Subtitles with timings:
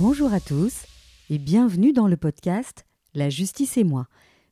[0.00, 0.86] Bonjour à tous
[1.28, 4.06] et bienvenue dans le podcast La justice et moi.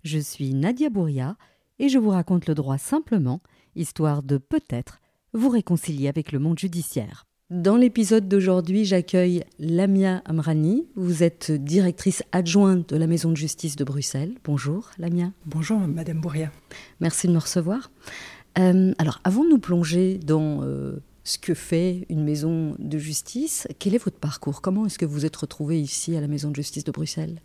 [0.05, 1.39] Je suis Nadia Bouria
[1.79, 3.41] et je vous raconte le droit simplement,
[3.75, 5.01] histoire de peut-être
[5.33, 7.25] vous réconcilier avec le monde judiciaire.
[7.49, 10.87] Dans l'épisode d'aujourd'hui, j'accueille Lamia Amrani.
[10.97, 14.35] Vous êtes directrice adjointe de la Maison de justice de Bruxelles.
[14.45, 15.33] Bonjour Lamia.
[15.47, 16.53] Bonjour Madame Bouria.
[17.01, 17.91] Merci de me recevoir.
[18.59, 23.69] Euh, alors, avant de nous plonger dans euh, ce que fait une maison de justice,
[23.79, 24.63] quel est votre parcours?
[24.63, 27.43] Comment est-ce que vous êtes retrouvée ici à la Maison de justice de Bruxelles?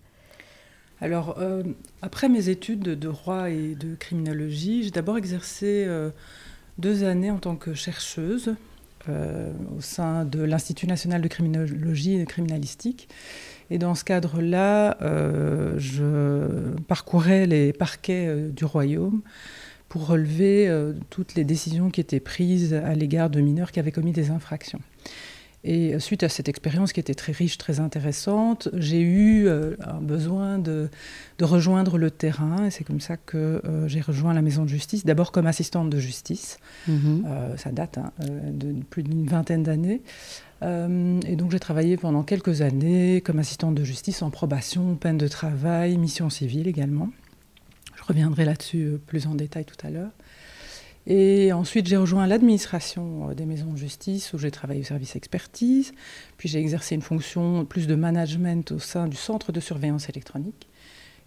[1.02, 1.64] Alors, euh,
[2.02, 5.86] après mes études de droit et de criminologie, j'ai d'abord exercé
[6.78, 8.56] deux années en tant que chercheuse
[9.10, 13.10] au sein de l'Institut national de criminologie et de criminalistique.
[13.70, 14.96] Et dans ce cadre-là,
[15.76, 19.22] je parcourais les parquets du royaume
[19.94, 23.92] pour relever euh, toutes les décisions qui étaient prises à l'égard de mineurs qui avaient
[23.92, 24.80] commis des infractions.
[25.64, 29.76] Et euh, suite à cette expérience qui était très riche, très intéressante, j'ai eu euh,
[29.82, 30.90] un besoin de,
[31.40, 32.66] rejoindre le terrain.
[32.66, 36.00] Et c'est comme ça que j'ai rejoint la maison de justice, d'abord comme assistante de
[36.00, 36.58] justice.
[36.88, 37.26] Mhm.
[37.58, 38.12] ça date hein,
[38.52, 40.02] de plus d'une vingtaine d'années.
[40.64, 45.28] et donc j'ai travaillé pendant quelques années comme assistante de justice en probation, peine de
[45.28, 47.10] travail, mission civile également.
[48.04, 50.12] Je reviendrai là-dessus euh, plus en détail tout à l'heure.
[51.08, 55.16] Et ensuite, j'ai rejoint l'administration euh, des maisons de justice où j'ai travaillé au service
[55.16, 55.94] expertise.
[56.38, 60.68] Puis j'ai exercé une fonction plus de management au sein du centre de surveillance électronique.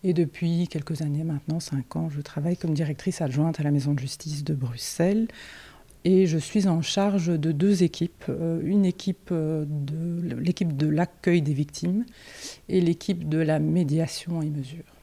[0.04, 3.94] Et depuis quelques années maintenant, cinq ans, je travaille comme directrice adjointe à la maison
[3.94, 5.28] de justice de Bruxelles.
[6.04, 8.24] Et je suis en charge de deux équipes.
[8.28, 12.04] Euh, une équipe de l'équipe de l'accueil des victimes
[12.68, 14.95] et l'équipe de la médiation et mesure.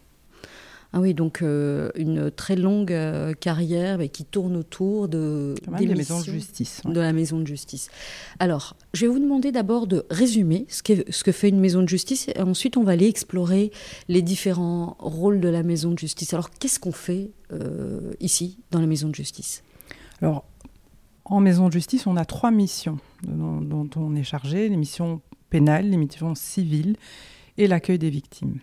[0.96, 5.88] Ah oui, donc euh, une très longue euh, carrière mais qui tourne autour de, des
[5.88, 6.82] de justice.
[6.86, 7.90] De la maison de justice.
[8.38, 11.90] Alors, je vais vous demander d'abord de résumer ce, ce, que fait une maison de
[11.90, 13.72] justice et ensuite on va aller explorer
[14.08, 16.32] les différents rôles de la maison de justice.
[16.36, 19.64] Alors, qu'est-ce qu'on fait euh, ici dans la maison de justice?
[20.22, 20.46] Alors,
[21.26, 25.22] en maison de justice, on a trois missions dont, dont on est chargé les missions
[25.50, 26.98] pénales, les missions civiles
[27.58, 28.60] et l'accueil des victimes.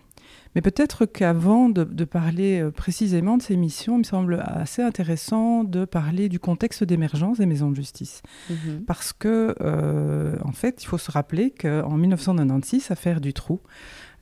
[0.55, 5.65] Mais peut-être qu'avant de, parler euh, précisément de ces missions, il me semble assez intéressant
[5.65, 8.22] de parler du contexte d'émergence des maisons de justice.
[8.49, 8.84] Mhm.
[8.87, 13.60] Parce que, euh, en fait, il faut se rappeler qu'en 1996, affaire du trou,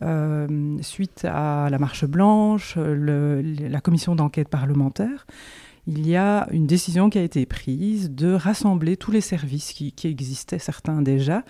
[0.03, 5.27] euh, suite à la marche blanche, la commission d'enquête parlementaire,
[5.89, 9.95] il y a une décision qui a été prise de rassembler tous les services qui,
[10.05, 11.45] existaient, certains déjà,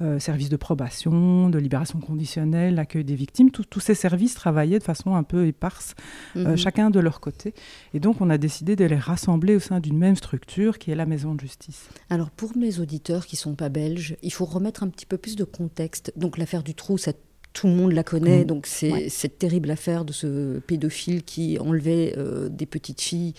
[0.00, 4.84] euh, services de probation, de libération conditionnelle, accueil des victimes, tous ces services travaillaient de
[4.84, 5.94] façon un peu éparse,
[6.36, 6.56] euh, mhm.
[6.56, 7.52] chacun de leur côté.
[7.92, 10.94] Et donc on a décidé de les rassembler au sein d'une même structure qui est
[10.94, 11.90] la maison de justice.
[12.08, 15.18] Alors pour mes auditeurs qui ne sont pas belges, il faut remettre un petit peu
[15.18, 16.14] plus de contexte.
[16.16, 17.12] Donc l'affaire du trou, ça
[17.52, 18.46] tout le monde la connaît, mm.
[18.46, 23.34] donc c'est cette terrible affaire de ce pédophile qui enlevait euh, des petites filles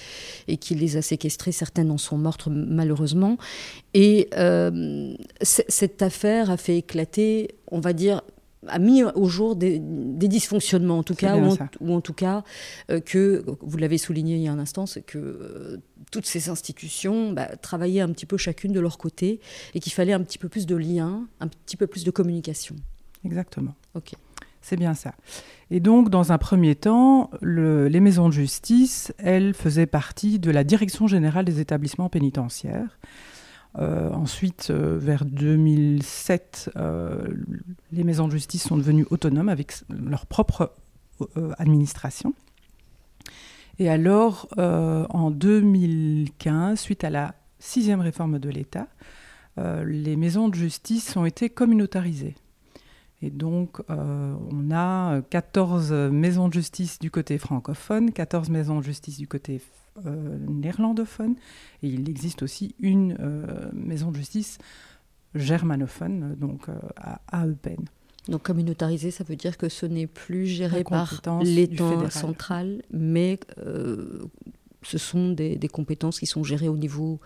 [0.48, 1.52] et qui les a séquestrées.
[1.52, 3.38] Certaines en sont mortes malheureusement.
[3.94, 8.22] Et euh, cette affaire a fait éclater, on va dire,
[8.68, 11.38] a mis au jour des, dysfonctionnements, en tout cas,
[11.82, 12.44] ou en, tout cas
[12.92, 15.80] euh, que, vous l'avez souligné il y a un instant, c'est que
[16.12, 19.42] toutes ces institutions bah, travaillaient un petit peu chacune de leur côté
[19.74, 22.76] et qu'il fallait un petit peu plus de liens, un petit peu plus de communication.
[23.26, 23.76] Exactement.
[23.96, 24.14] Ok.
[24.62, 25.14] C'est bien ça.
[25.72, 30.64] Et donc, dans un premier temps, les maisons de justice, elles faisaient partie de la
[30.64, 32.98] Direction générale des établissements pénitentiaires.
[33.80, 37.28] Euh, ensuite, euh, vers 2007, euh,
[37.92, 40.74] les maisons de justice sont devenues autonomes avec leur propre
[41.58, 42.34] administration.
[43.80, 48.88] Et alors, en 2015, suite à la sixième réforme de l'État,
[49.58, 52.36] les maisons de justice ont été communautarisées.
[53.24, 58.84] Et donc, euh, on a 14 maisons de justice du côté francophone, 14 maisons de
[58.84, 59.62] justice du côté
[60.06, 61.36] euh, néerlandophone,
[61.84, 64.58] et il existe aussi une euh, maison de justice
[65.36, 67.78] germanophone, donc à, Eupen.
[68.28, 73.40] Donc communautarisé, ça veut dire que ce n'est plus géré par l'État central, mais
[74.82, 77.22] ce sont des, des, compétences qui sont gérées au niveau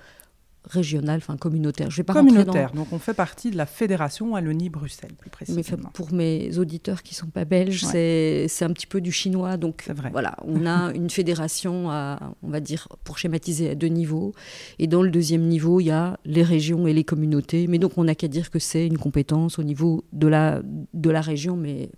[0.70, 1.90] régionale, enfin communautaire.
[1.90, 5.78] Je vais pas communautaire, donc on fait partie de la fédération Wallonie-Bruxelles, plus précisément.
[5.84, 9.58] Mais pour mes auditeurs qui ne sont pas belges, c'est un petit peu du chinois.
[9.58, 10.10] Donc vrai.
[10.12, 14.34] voilà, on a une fédération, à, on va dire, pour schématiser, à deux niveaux.
[14.80, 17.68] Et dans le deuxième niveau, il y a les régions et les communautés.
[17.68, 20.62] Mais donc on n'a qu'à dire que c'est une compétence au niveau de la,
[20.94, 21.90] de la région, mais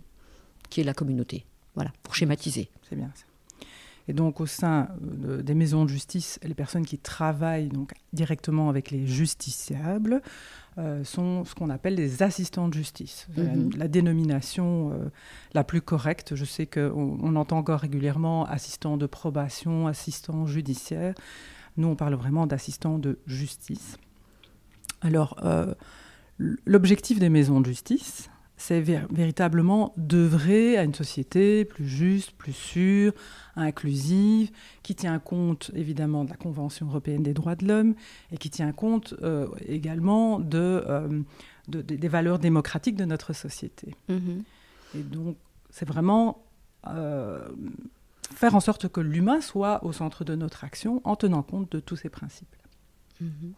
[0.70, 1.46] qui est la communauté.
[1.76, 2.70] Voilà, pour schématiser.
[2.90, 3.29] C'est bien ça.
[4.10, 8.90] Et donc au sein des maisons de justice, les personnes qui travaillent donc directement avec
[8.90, 10.24] les justiciables
[11.04, 13.28] sont ce qu'on appelle les assistants de justice.
[13.38, 13.70] Mhm.
[13.78, 15.12] La, dénomination
[15.54, 21.14] la plus correcte, je sais qu'on on entend encore régulièrement assistant de probation, assistant judiciaire.
[21.78, 23.98] Nous, on parle vraiment d'assistant de justice.
[25.02, 25.40] Alors,
[26.66, 33.14] l'objectif des maisons de justice, c'est véritablement d'œuvrer à une société plus juste, plus sûre,
[33.56, 34.52] inclusive,
[34.84, 37.96] qui tient compte évidemment de la Convention européenne des droits de l'homme
[38.34, 41.24] et qui tient compte euh, également euh,
[41.70, 43.96] de, des valeurs démocratiques de notre société.
[44.10, 44.44] Mm-hmm.
[44.96, 45.38] Et donc,
[45.70, 46.44] c'est vraiment
[46.88, 47.48] euh,
[48.36, 51.80] faire en sorte que l'humain soit au centre de notre action en tenant compte de
[51.80, 52.56] tous ces principes.
[53.24, 53.54] Mm-hmm.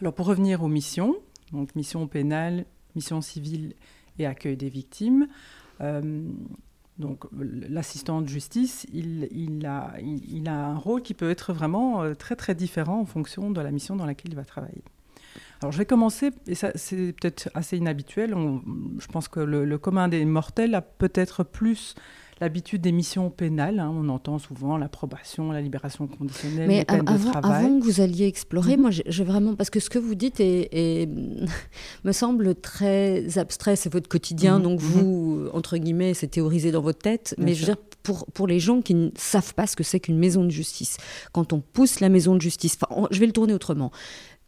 [0.00, 1.14] Alors, pour revenir aux missions,
[1.52, 3.74] donc mission pénale, mission civile
[4.18, 5.28] et accueil des victimes.
[5.80, 6.28] Euh,
[6.98, 7.24] donc
[7.68, 9.92] l'assistant de justice, il, a,
[10.48, 13.96] un rôle qui peut être vraiment euh, très très différent en fonction de la mission
[13.96, 14.82] dans laquelle il va travailler.
[15.60, 18.34] Alors je vais commencer, et ça c'est peut-être assez inhabituel,
[18.98, 21.94] je pense que le, le, commun des mortels a peut-être plus
[22.40, 23.78] l'habitude des missions pénales.
[23.78, 23.92] Hein.
[23.94, 27.64] on entend souvent l'approbation, la libération conditionnelle, Mais les peines avant, de travail.
[27.64, 28.82] avant que vous alliez explorer, mhm.
[28.82, 31.08] moi j'ai vraiment parce que ce que vous dites est,
[32.04, 34.62] me semble très abstrait, c'est votre quotidien, mhm.
[34.62, 34.88] donc mhm.
[34.88, 37.34] vous entre guillemets c'est théorisé dans votre tête.
[37.38, 39.98] mais je veux dire pour, pour les gens qui ne savent pas ce que c'est
[39.98, 40.96] qu'une maison de justice,
[41.32, 43.90] quand on pousse la maison de justice, enfin, je vais le tourner autrement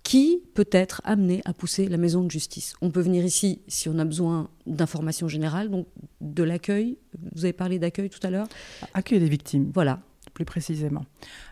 [0.03, 2.75] qui peut être amené à pousser la maison de justice?
[2.81, 5.87] On peut venir ici si on a besoin d'informations générales, donc
[6.21, 6.99] de l'accueil.
[7.35, 8.49] Vous avez parlé d'accueil tout à l'heure.
[8.95, 9.71] Accueil des victimes.
[9.75, 10.01] Voilà.
[10.35, 11.05] Plus précisément.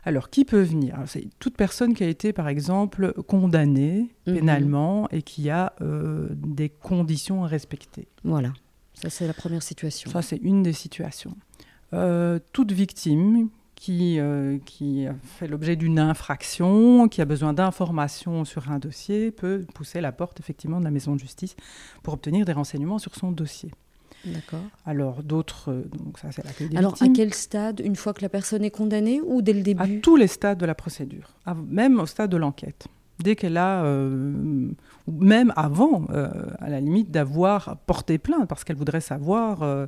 [0.04, 0.96] Alors, qui peut venir?
[1.06, 4.34] C'est toute personne qui a été, par exemple, condamnée mhm.
[4.34, 8.06] pénalement et qui a euh, des conditions à respecter.
[8.22, 8.52] Voilà.
[8.94, 10.10] Ça, c'est la première situation.
[10.10, 11.36] Ça, c'est une des situations.
[11.92, 18.70] Euh, toute victime qui, euh, qui fait l'objet d'une infraction, qui a besoin d'informations sur
[18.70, 21.54] un dossier, peut pousser la porte effectivement de la maison de justice
[22.02, 23.70] pour obtenir des renseignements sur son dossier.
[24.24, 24.64] D'accord.
[24.84, 28.22] Alors d'autres, euh, donc ça c'est l'accueil des Alors à quel stade Une fois que
[28.22, 29.98] la personne est condamnée ou dès le début?
[29.98, 31.34] À tous les stades de la procédure,
[31.68, 34.70] même au stade de l'enquête dès qu'elle a, euh,
[35.06, 36.28] même avant, euh,
[36.58, 39.86] à la limite, d'avoir porté plainte, parce qu'elle voudrait savoir euh,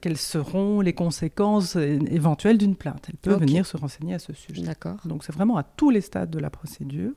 [0.00, 3.06] quelles seront les conséquences éventuelles d'une plainte.
[3.08, 4.62] Elle peut venir se renseigner à ce sujet.
[4.62, 4.98] D'accord.
[5.04, 7.12] Donc c'est vraiment à tous les stades de la procédure.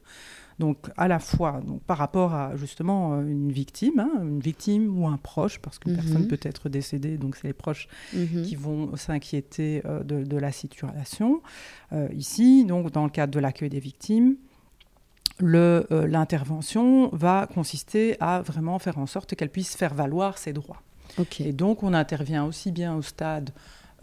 [0.59, 5.07] Donc à la fois donc, par rapport à justement une victime, hein, une victime ou
[5.07, 5.99] un proche, parce qu'une mhm.
[5.99, 8.43] personne peut être décédée, donc c'est les proches mhm.
[8.43, 11.41] qui vont s'inquiéter de, de, la situation.
[12.15, 14.35] ici, donc dans le cadre de l'accueil des victimes,
[15.41, 20.81] euh, l'intervention va consister à vraiment faire en sorte qu'elle puisse faire valoir ses droits.
[21.39, 23.51] Et donc on intervient aussi bien au stade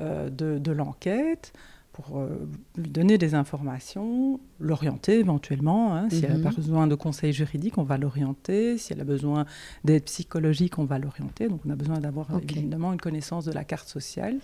[0.00, 1.52] euh, de, l'enquête
[1.92, 5.94] pour euh, lui donner des informations, l'orienter éventuellement.
[5.94, 6.08] Hein.
[6.10, 6.56] si elle n'a pas mhm.
[6.56, 8.78] besoin de conseils juridiques, on va l'orienter.
[8.78, 9.44] Si elle a besoin
[9.84, 11.48] d'aide psychologique, on va l'orienter.
[11.48, 14.38] Donc on a besoin d'avoir évidemment une connaissance de la carte sociale.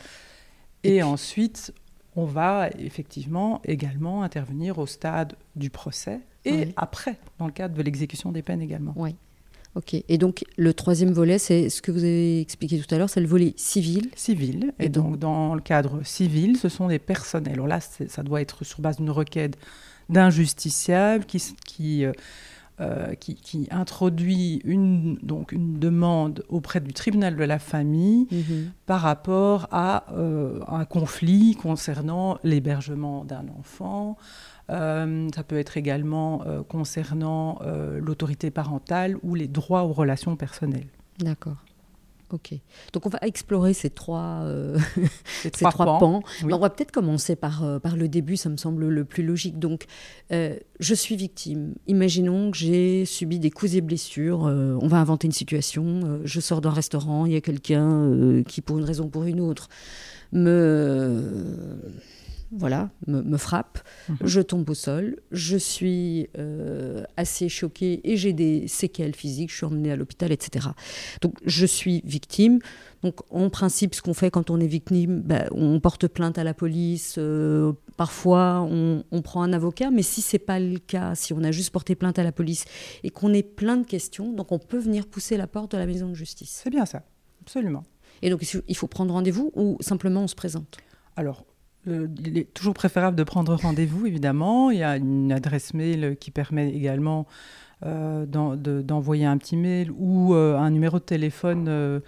[0.83, 1.73] Et, ensuite,
[2.17, 7.83] on va effectivement également intervenir au stade du procès et après, dans le cadre de
[7.83, 8.95] l'exécution des peines également.
[8.97, 9.17] Oui.
[9.75, 9.95] Ok.
[10.09, 13.21] Et donc, le troisième volet, c'est ce que vous avez expliqué tout à l'heure, c'est
[13.21, 14.09] le volet civil.
[14.15, 14.73] Civil.
[14.79, 17.55] Et, donc, dans le cadre civil, ce sont des personnels.
[17.55, 19.59] Alors là, ça doit être sur base d'une requête
[20.09, 22.13] d'un justiciable qui, qui, euh,
[22.79, 28.71] euh, qui, introduit une, donc une demande auprès du tribunal de la famille mhm.
[28.85, 34.19] par rapport à euh, un conflit concernant l'hébergement d'un enfant,
[34.69, 37.61] euh, ça peut être également concernant
[37.99, 40.89] l'autorité parentale ou les droits aux relations personnelles.
[41.19, 41.66] D'accord.
[42.33, 42.55] Ok.
[42.93, 44.45] Donc on va explorer ces trois,
[45.43, 46.23] ces, trois, pans.
[46.43, 49.59] On va peut-être commencer par, par le début, ça me semble le plus logique.
[49.59, 49.87] Donc
[50.31, 51.75] je suis victime.
[51.87, 54.41] Imaginons que j'ai subi des coups et blessures.
[54.41, 56.21] on va inventer une situation.
[56.25, 59.41] je sors d'un restaurant, il y a quelqu'un qui, pour une raison ou pour une
[59.41, 59.69] autre,
[60.33, 61.23] me
[62.53, 64.17] voilà, me, frappe, mhm.
[64.25, 69.57] je tombe au sol, je suis euh, assez choquée et j'ai des séquelles physiques, je
[69.57, 70.69] suis emmenée à l'hôpital, etc.
[71.23, 72.61] Donc je suis victime.
[73.03, 76.45] Donc en principe, ce qu'on fait quand on est victime, ben, on porte plainte à
[76.45, 81.33] la police, euh, parfois on, prend un avocat, mais si c'est pas le cas, si
[81.33, 82.65] on a juste porté plainte à la police
[83.03, 85.87] et qu'on ait plein de questions, donc on peut venir pousser la porte de la
[85.87, 86.61] maison de justice.
[86.63, 87.03] C'est bien ça,
[87.43, 87.85] absolument.
[88.23, 90.79] Et donc il faut prendre rendez-vous ou simplement on se présente?
[91.17, 91.45] Alors
[91.87, 94.71] il est toujours préférable de prendre rendez-vous, évidemment.
[94.71, 97.27] Il y a une adresse mail qui permet également
[97.85, 102.01] euh, d'envoyer un petit mail ou euh, un numéro de téléphone euh,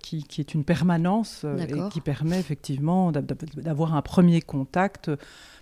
[0.00, 5.10] qui, qui, est une permanence et qui permet effectivement d'avoir un premier contact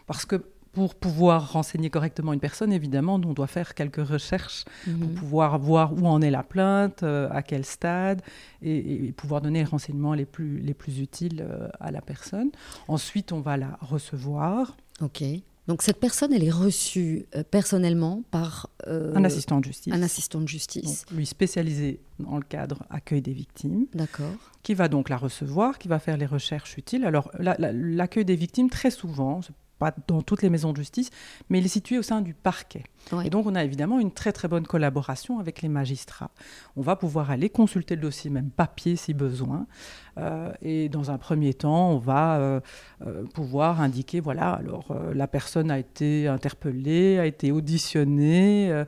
[0.07, 5.09] parce que pour pouvoir renseigner correctement une personne, évidemment, on doit faire quelques recherches pour
[5.09, 5.15] mhm.
[5.15, 8.23] pouvoir voir où en est la plainte, euh, à quel stade,
[8.63, 12.51] et, pouvoir donner les renseignements les plus, les plus utiles euh, à la personne.
[12.87, 14.77] Ensuite, on va la recevoir.
[15.01, 15.25] OK.
[15.67, 19.93] Donc cette personne, elle est reçue euh, personnellement par un assistant de justice.
[19.93, 21.05] Un assistant de justice.
[21.13, 23.87] lui spécialisé dans le cadre accueil des victimes.
[23.95, 24.33] D'accord.
[24.63, 27.05] Qui va donc la recevoir, qui va faire les recherches utiles.
[27.05, 29.41] Alors l'accueil des victimes, très souvent,
[29.81, 31.11] pas dans toutes les maisons de justice,
[31.49, 32.85] mais il est situé au sein du parquet.
[33.25, 36.31] Et donc, on a évidemment une très très bonne collaboration avec les magistrats.
[36.77, 39.67] On va pouvoir aller consulter le dossier, même papier si besoin.
[40.19, 42.61] Euh, et dans un premier temps, on va euh,
[43.07, 48.85] euh, pouvoir indiquer voilà, alors la personne a été interpellée, a été auditionnée.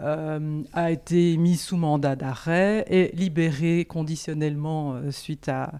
[0.00, 5.72] a été mise sous mandat d'arrêt et libérée conditionnellement suite à,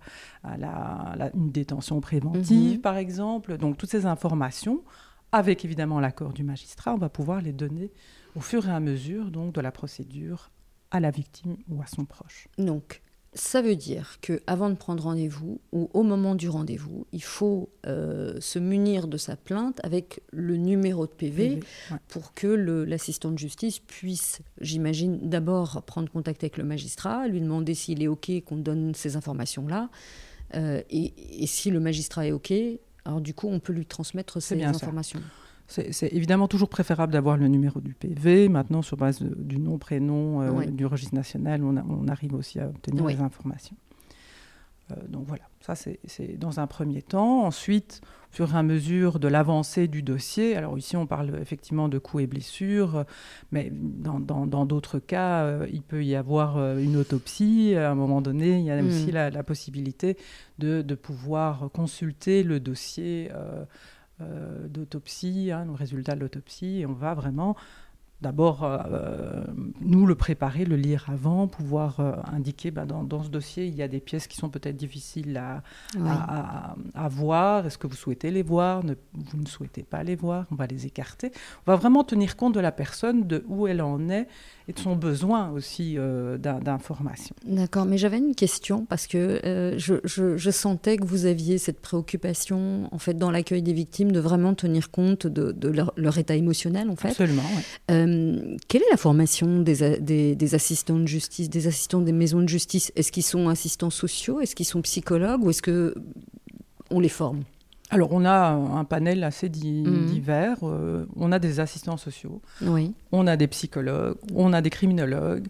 [0.58, 2.80] la, une détention préventive, mhm.
[2.80, 3.58] par exemple.
[3.58, 4.82] Donc toutes ces informations
[5.34, 7.90] avec évidemment l'accord du magistrat, on va pouvoir les donner
[8.36, 10.50] au fur et à mesure donc de la procédure
[10.92, 12.46] à la victime ou à son proche.
[12.56, 17.22] Donc, ça veut dire que avant de prendre rendez-vous ou au moment du rendez-vous, il
[17.22, 21.58] faut euh, se munir de sa plainte avec le numéro de PV,
[22.06, 27.74] pour que l'assistant de justice puisse, j'imagine, d'abord prendre contact avec le magistrat, lui demander
[27.74, 29.90] s'il est OK qu'on donne ces informations-là.
[30.54, 32.52] Euh, et, et, si le magistrat est OK,
[33.04, 35.20] alors du coup, on peut lui transmettre ces informations.
[35.66, 38.48] C'est évidemment toujours préférable d'avoir le numéro du PV.
[38.50, 43.06] Maintenant, sur base du nom, prénom, euh, du registre national, on, arrive aussi à obtenir
[43.06, 43.76] les informations.
[44.90, 47.44] Euh, donc voilà, ça c'est dans un premier temps.
[47.44, 48.02] Ensuite,
[48.34, 52.24] fur et à mesure de l'avancée du dossier, alors ici on parle effectivement de coups
[52.24, 53.04] et blessures,
[53.52, 57.74] mais dans d'autres cas, euh, il peut y avoir une autopsie.
[57.76, 58.86] À un moment donné, il y a hmm.
[58.86, 60.16] aussi la, possibilité
[60.58, 63.30] de, de, pouvoir consulter le dossier
[64.20, 67.56] euh, d'autopsie, hein, nos résultats de l'autopsie, et on va vraiment
[68.24, 69.44] d'abord euh, euh,
[69.82, 73.82] nous le préparer, le lire avant, pouvoir euh, indiquer bah, dans, ce dossier, il y
[73.82, 75.62] a des pièces qui sont peut-être difficiles à,
[76.94, 77.66] à, voir.
[77.66, 78.80] Est-ce que vous souhaitez les voir?
[78.80, 80.46] Vous ne souhaitez pas les voir?
[80.50, 81.32] On va les écarter.
[81.66, 84.26] On va vraiment tenir compte de la personne, de où elle en est
[84.68, 85.98] et de son besoin aussi
[86.38, 87.36] d'information.
[87.44, 92.98] D'accord, mais j'avais une question parce que je, sentais que vous aviez cette préoccupation en
[92.98, 97.08] fait dans l'accueil des victimes de vraiment tenir compte de, leur, état émotionnel en fait.
[97.08, 97.42] Absolument.
[98.14, 102.92] Euh, quelle est la formation des, assistants de justice, des assistants des maisons de justice?
[102.96, 104.40] Est-ce qu'ils sont assistants sociaux?
[104.40, 105.42] Est-ce qu'ils sont psychologues?
[105.44, 105.94] Ou est-ce que
[106.90, 107.42] on les forme?
[107.90, 110.06] Alors, on a un panel assez mhm.
[110.06, 110.56] divers.
[110.62, 112.94] Euh, on a des assistants sociaux, oui.
[113.12, 115.46] on a des psychologues, on a des criminologues,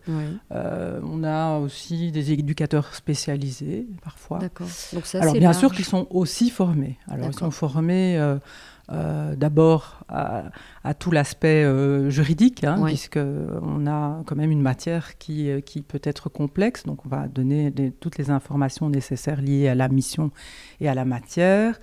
[0.52, 4.40] euh, on a aussi des éducateurs spécialisés parfois.
[4.40, 4.66] D'accord.
[5.14, 6.99] Alors, bien sûr qu'ils sont aussi formés.
[7.09, 8.37] Alors, ils sont formés euh,
[8.88, 15.61] d'abord à, tout l'aspect euh, juridique, hein, puisqu'on a quand même une matière qui, euh,
[15.61, 19.88] qui, peut être complexe, donc on va donner toutes les informations nécessaires liées à la
[19.88, 20.31] mission
[20.81, 21.79] et à la matière.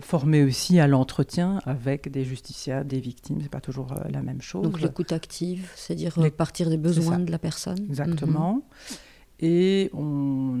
[0.00, 4.62] former aussi à l'entretien avec des justiciables, des victimes, c'est pas toujours la même chose.
[4.62, 7.78] Donc l'écoute active, c'est-à-dire partir des besoins de la personne.
[7.88, 8.54] Exactement.
[8.54, 8.96] Mhm.
[9.40, 10.58] Et on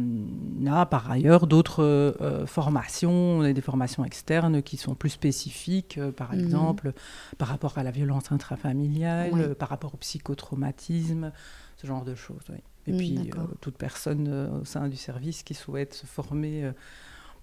[0.66, 5.96] a par ailleurs d'autres euh, formations, on a des formations externes qui sont plus spécifiques,
[5.96, 6.40] euh, par mhm.
[6.40, 6.92] exemple
[7.38, 11.32] par rapport à la violence intrafamiliale, par rapport au psychotraumatisme,
[11.76, 12.44] ce genre de choses.
[12.86, 16.70] Et mm, puis euh, toute personne au sein du service qui souhaite se former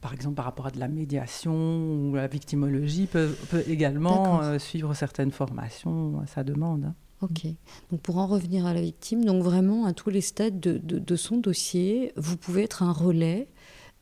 [0.01, 4.59] par exemple par rapport à de la médiation ou à la victimologie, peut, peut également
[4.59, 6.85] suivre certaines formations à sa demande.
[6.85, 6.95] Hein.
[7.23, 7.45] Ok.
[7.89, 11.37] Donc pour en revenir à la victime, donc vraiment à tous les stades de, son
[11.37, 13.47] dossier, vous pouvez être un relais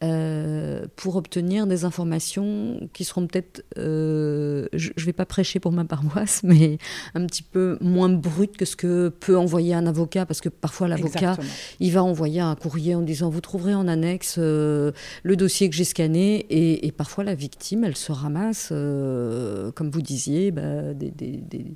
[0.04, 5.72] euh, pour obtenir des informations qui seront peut-être, euh, je ne vais pas prêcher pour
[5.72, 6.80] ma paroisse, mais
[7.14, 10.88] un petit peu moins brutes que ce que peut envoyer un avocat, parce que parfois
[10.88, 11.38] l'avocat,
[11.80, 15.76] il va envoyer un courrier en disant vous trouverez en annexe euh, le dossier que
[15.76, 21.76] j'ai scanné, et, parfois la victime, elle se ramasse, comme vous disiez, bah, des des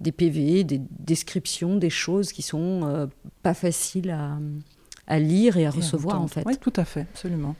[0.00, 3.06] PV, des descriptions, des choses qui sont euh,
[3.42, 6.44] pas faciles à, lire et à recevoir en fait.
[6.46, 7.56] Oui, tout à fait, absolument.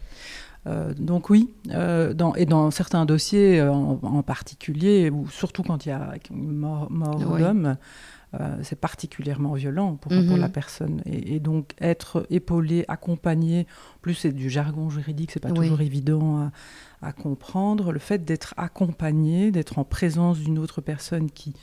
[0.67, 5.91] Euh, donc oui, euh, dans, et dans certains dossiers en, particulier, ou surtout quand il
[5.91, 7.77] y a une mort, d'homme,
[8.63, 10.37] c'est particulièrement violent pour, pour mhm.
[10.37, 11.01] la personne.
[11.07, 13.67] Et, donc être épaulé, accompagné,
[14.03, 17.91] plus c'est du jargon juridique, c'est pas toujours évident à, à comprendre.
[17.93, 21.55] Le fait d'être accompagné, d'être en présence d'une autre personne qui,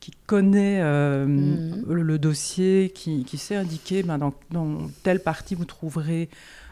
[0.00, 1.84] qui connaît mhm.
[1.88, 6.28] le, dossier, qui, sait indiquer ben, dans, dans, telle partie vous trouverez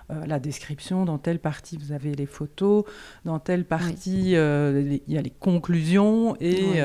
[0.09, 2.85] la description, dans telle partie vous avez les photos,
[3.25, 6.79] dans telle partie il y a les conclusions, et,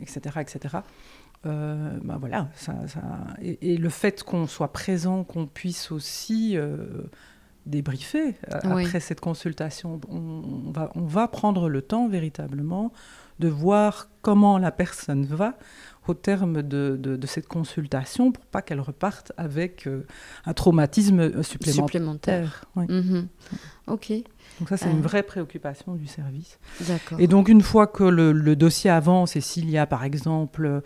[0.00, 0.40] etc.
[0.40, 0.78] etc.
[1.46, 2.74] Euh, voilà, ça,
[3.40, 6.76] Et, le fait qu'on soit présent, qu'on puisse aussi euh,
[7.64, 12.92] débriefer euh, après cette consultation, on, va, on va prendre le temps véritablement
[13.40, 15.58] de voir comment la personne va
[16.06, 19.88] au terme de, de, cette consultation pour pas qu'elle reparte avec
[20.44, 22.64] un traumatisme supplémentaire.
[22.74, 23.28] Mhm.
[23.86, 24.12] Ok.
[24.58, 26.58] Donc ça, c'est une vraie préoccupation du service.
[27.18, 30.82] Et donc, une fois que le, le dossier avance, et s'il y a, par exemple,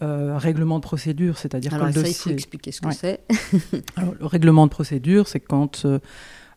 [0.00, 2.10] euh, règlement de procédure, c'est-à-dire que le ça, dossier.
[2.10, 3.20] Il faut expliquer ce que c'est.
[3.72, 5.98] le règlement de procédure, c'est quand euh,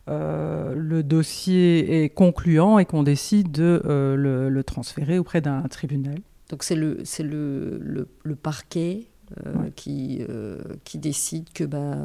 [0.08, 6.16] euh, le dossier est concluant et qu'on décide de le, transférer auprès d'un tribunal.
[6.48, 7.78] Donc c'est le, c'est le,
[8.22, 9.06] le, parquet
[9.76, 10.20] qui,
[10.84, 11.96] qui décide que bah,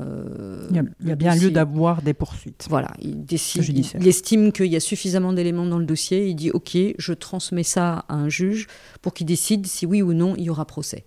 [0.70, 2.68] il y a, bien lieu d'avoir des poursuites.
[2.70, 6.52] Voilà, il décide, il, estime qu'il y a suffisamment d'éléments dans le dossier, il dit
[6.52, 8.68] ok, je transmets ça à un juge
[9.02, 11.06] pour qu'il décide si oui ou non il y aura procès.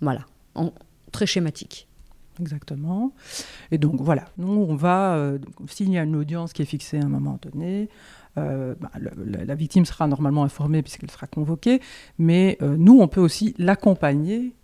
[0.00, 0.72] Voilà, en,
[1.12, 1.88] très schématique.
[2.40, 3.12] Exactement.
[3.70, 5.38] Et donc voilà, nous on va, euh,
[5.68, 7.88] s'il y a une audience qui est fixée à un moment donné,
[8.36, 11.80] euh, bah, la, victime sera normalement informée puisqu'elle sera convoquée,
[12.18, 14.54] mais euh, nous on peut aussi l'accompagner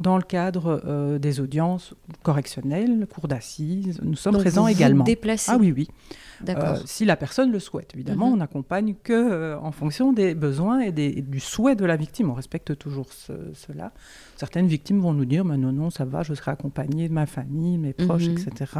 [0.00, 4.00] dans le cadre des audiences correctionnelles, cours d'assises.
[4.02, 5.04] Nous sommes présents vous également.
[5.04, 5.50] Déplacez.
[5.52, 5.88] Ah oui, oui.
[6.48, 7.92] Euh, si la personne le souhaite.
[7.94, 8.34] Évidemment, mhm.
[8.34, 12.30] on n'accompagne que euh, en fonction des besoins et, du souhait de la victime.
[12.30, 13.92] On respecte toujours cela.
[14.36, 17.78] Certaines victimes vont nous dire non, non, ça va, je serai accompagnée de ma famille,
[17.78, 18.38] mes proches, mhm.
[18.38, 18.72] etc.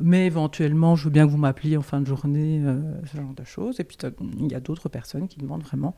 [0.00, 2.80] Mais éventuellement, je veux bien que vous m'appeliez en fin de journée, euh,
[3.10, 3.80] ce genre de choses.
[3.80, 3.98] Et puis,
[4.38, 5.94] il y a d'autres personnes qui demandent vraiment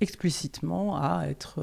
[0.00, 1.60] explicitement à être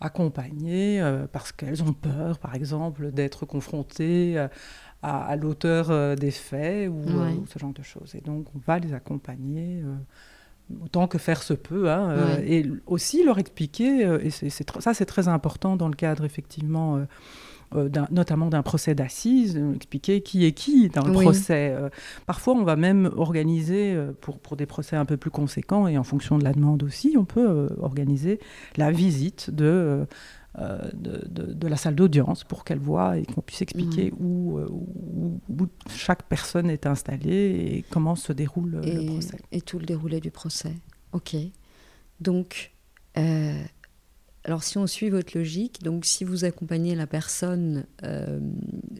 [0.00, 1.02] accompagnées
[1.32, 4.48] parce qu'elles ont peur, par exemple, d'être confrontées
[5.02, 8.14] à, l'auteur euh, des faits ou, euh, ce genre de choses.
[8.14, 9.94] Et donc, on va les accompagner euh,
[10.82, 15.26] autant que faire se peut, hein, et aussi leur expliquer, et c'est, ça c'est très
[15.26, 17.06] important dans le cadre effectivement,
[18.10, 21.74] notamment d'un procès d'assises, expliquer qui est qui dans le procès.
[22.26, 26.04] parfois on va même organiser, pour, pour des procès un peu plus conséquents, et en
[26.04, 28.40] fonction de la demande aussi, on peut organiser
[28.76, 30.06] la visite de
[30.58, 35.66] euh, de, la salle d'audience pour qu'elle voit et qu'on puisse expliquer euh, où, où,
[35.94, 39.38] chaque personne est installée et comment se déroule et, le procès.
[39.52, 40.72] Et tout le déroulé du procès.
[41.12, 41.36] Ok.
[42.20, 42.72] Donc,
[43.18, 43.62] euh,
[44.48, 47.84] alors si on suit votre logique, donc si vous accompagnez la personne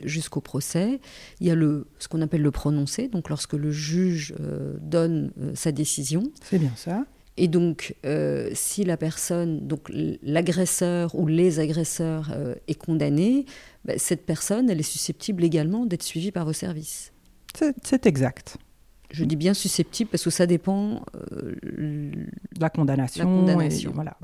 [0.04, 1.00] jusqu'au procès,
[1.40, 4.34] il y a le, ce qu'on appelle le prononcé, donc lorsque le juge
[4.80, 6.24] donne sa décision.
[6.42, 7.04] C'est bien ça.
[7.38, 9.90] Et donc, euh, si la personne, donc
[10.22, 13.46] l'agresseur ou les agresseurs euh, est condamné,
[13.84, 17.12] bah, cette personne, elle est susceptible également d'être suivie par vos services.
[17.84, 18.58] C'est exact.
[19.10, 22.12] Je dis bien susceptible parce que ça dépend euh,
[22.60, 23.24] la condamnation.
[23.24, 23.92] La condamnation.
[23.94, 24.16] voilà.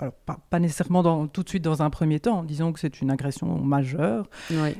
[0.51, 2.43] pas, nécessairement tout de suite dans un premier temps.
[2.43, 4.29] Disons que c'est une agression majeure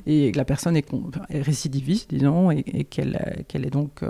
[0.07, 0.87] et que la personne est,
[1.31, 3.17] récidiviste, disons, et, qu'elle
[3.55, 4.03] est donc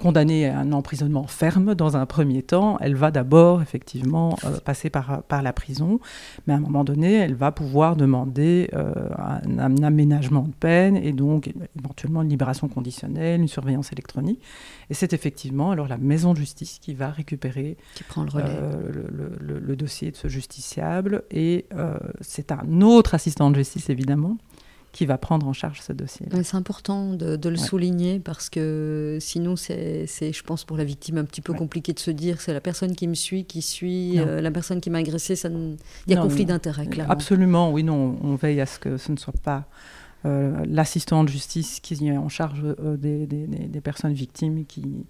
[0.00, 4.90] condamnée à un emprisonnement ferme dans un premier temps, elle va d'abord effectivement euh, passer
[4.90, 6.00] par, par la prison,
[6.46, 11.12] mais à un moment donné, elle va pouvoir demander euh, un, aménagement de peine et
[11.12, 14.40] donc éventuellement une libération conditionnelle, une surveillance électronique.
[14.90, 18.44] Et c'est effectivement alors la maison de justice qui va récupérer qui prend le, relais.
[18.48, 18.90] Euh,
[19.40, 21.66] le, le, dossier de ce justiciable et
[22.20, 24.36] c'est un autre assistant de justice évidemment
[24.92, 26.26] qui va prendre en charge ce dossier.
[26.42, 31.24] C'est important de, le souligner parce que sinon, c'est, je pense, pour la victime un
[31.24, 34.40] petit peu compliqué de se dire c'est la personne qui me suit, qui suit euh,
[34.40, 35.34] la personne qui m'a agressé.
[35.46, 35.76] Il
[36.08, 37.12] y a conflit d'intérêt, clairement.
[37.12, 39.66] Absolument, oui, non, on veille à ce que ce ne soit pas
[40.24, 45.06] euh, l'assistant de justice qui est en charge euh, des, des, des, personnes victimes qui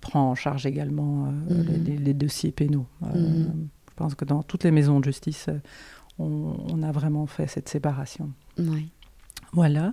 [0.00, 1.84] prend en charge également mhm.
[2.04, 2.86] les, dossiers pénaux.
[3.00, 3.68] Mhm.
[3.90, 5.48] Je pense que dans toutes les maisons de justice,
[6.18, 8.30] on, a vraiment fait cette séparation.
[8.58, 8.88] Oui.
[9.52, 9.92] Voilà.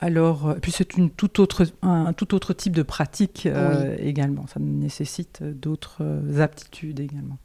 [0.00, 4.46] Alors, euh, puis c'est une tout autre, un, tout autre type de pratique euh, également.
[4.46, 7.38] Ça nécessite d'autres euh, aptitudes également.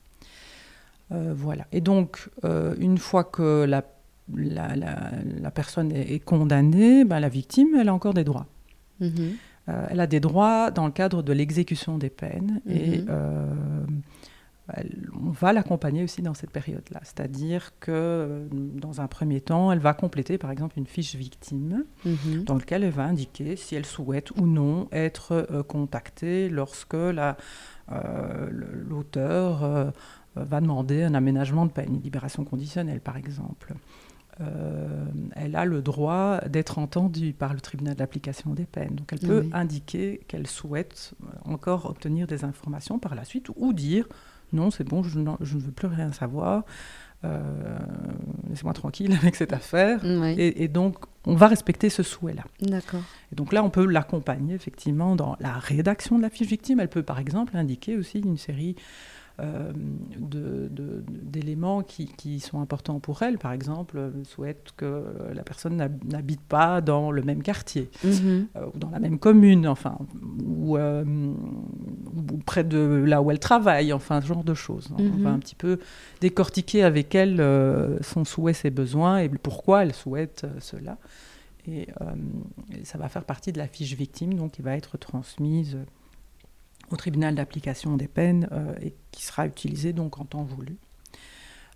[1.09, 1.65] voilà.
[1.71, 2.29] Et donc,
[2.79, 3.83] une fois que la,
[4.33, 8.47] la, personne est, condamnée, ben, la victime, elle a encore des droits.
[9.01, 9.31] Mm-hmm.
[9.89, 12.61] elle a des droits dans le cadre de l'exécution des peines.
[12.67, 13.07] Et mm-hmm
[14.69, 17.02] on va l'accompagner aussi dans cette période-là.
[17.04, 21.84] C'est-à-dire que euh, dans un premier temps, elle va compléter par exemple une fiche victime
[22.06, 22.43] mhm.
[22.45, 27.34] dans laquelle elle va indiquer si elle souhaite ou non être euh, contactée lorsque euh,
[28.49, 29.93] l'auteur
[30.36, 33.73] va demander un aménagement de peine, une libération conditionnelle par exemple.
[35.36, 38.95] elle a le droit d'être entendue par le tribunal d'application des peines.
[38.95, 44.08] Donc elle peut indiquer qu'elle souhaite encore obtenir des informations par la suite ou dire
[44.53, 46.63] non, c'est bon, je, je, ne veux plus rien savoir.
[47.25, 47.39] Euh,
[48.49, 50.03] laissez-moi tranquille avec cette affaire.
[50.37, 52.43] Et, donc, on va respecter ce souhait-là.
[52.61, 53.01] D'accord.
[53.31, 56.79] Et donc là, on peut l'accompagner effectivement dans la rédaction de la fiche victime.
[56.79, 58.75] Elle peut, par exemple, indiquer aussi une série
[59.39, 63.39] euh, d'éléments qui, qui, sont importants pour elle.
[63.39, 68.45] Par exemple, elle souhaite que la personne n'habite pas dans le même quartier, mhm.
[68.55, 69.97] euh, ou dans la même commune, enfin,
[70.45, 71.35] ou, euh, ou,
[72.37, 74.89] près de là où elle travaille, enfin, ce genre de choses.
[74.97, 75.25] On va mhm.
[75.27, 75.79] un petit peu
[76.21, 77.37] décortiquer avec elle
[78.01, 80.97] son souhait, ses besoins et pourquoi elle souhaite cela.
[81.67, 81.87] Et,
[82.77, 85.77] et, ça va faire partie de la fiche victime, donc qui va être transmise
[86.93, 90.77] au tribunal d'application des peines euh, et qui sera utilisé donc en temps voulu.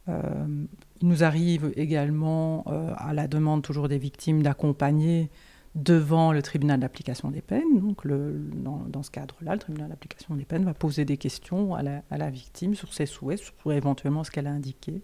[0.08, 0.66] Euh,
[1.02, 5.30] il nous arrive également, euh, à la demande toujours des victimes, d'accompagner
[5.78, 7.80] devant le tribunal d'application des peines.
[7.80, 11.84] Donc, le, dans, ce cadre-là, le tribunal d'application des peines va poser des questions à
[11.84, 15.02] la, à la victime sur ses souhaits, sur éventuellement ce qu'elle a indiqué.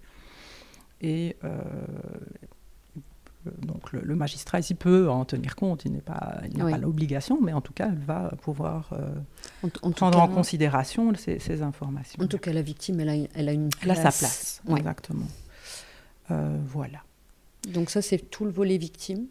[1.01, 1.37] Et
[3.45, 7.61] donc le, magistrat ici peut en tenir compte, il n'a pas, pas l'obligation, mais en
[7.61, 12.23] tout cas, elle va pouvoir euh, prendre en considération ces, informations.
[12.23, 13.99] En tout cas, la victime, elle a, elle a une place.
[13.99, 15.27] Elle a sa place, exactement.
[16.31, 16.99] Euh, voilà.
[17.73, 19.25] Donc ça, c'est tout le volet victime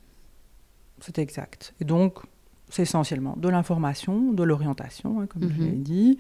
[1.05, 1.75] C'est exact.
[1.81, 2.19] Et donc,
[2.69, 5.71] c'est essentiellement de l'information, de l'orientation, hein, comme je mhm.
[5.71, 6.19] l'ai dit,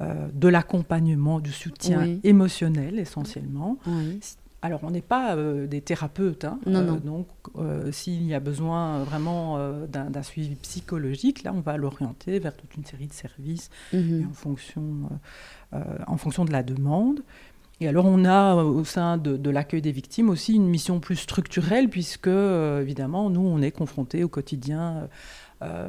[0.00, 3.78] euh, de l'accompagnement, du soutien émotionnel essentiellement.
[3.86, 4.20] Oui.
[4.64, 6.58] Alors, on n'est pas euh, des thérapeutes, hein.
[6.68, 7.26] euh, donc
[7.58, 12.74] euh, s'il y a besoin vraiment d'un suivi psychologique, là, on va l'orienter vers toute
[12.74, 14.28] une série de services mhm.
[14.30, 14.82] en, fonction,
[15.72, 17.20] en fonction de la demande.
[17.84, 21.16] Et alors, on a au sein de, de l'accueil des victimes aussi une mission plus
[21.16, 25.08] structurelle, puisque, évidemment, nous, on est confrontés au quotidien
[25.62, 25.88] euh,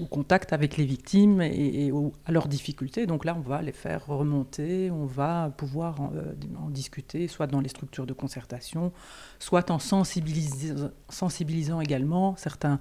[0.00, 1.92] au contact avec les victimes et,
[2.26, 3.06] à leurs difficultés.
[3.06, 6.34] Donc là, on va les faire remonter, on va pouvoir en, euh,
[6.70, 8.92] discuter, soit dans les structures de concertation,
[9.38, 12.80] soit en sensibilisant, sensibilisant également certains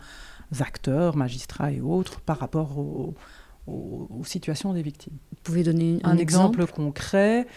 [0.60, 3.13] acteurs, magistrats et autres par rapport aux,
[4.23, 5.17] situations des victimes.
[5.31, 7.47] Vous pouvez donner un, exemple, concret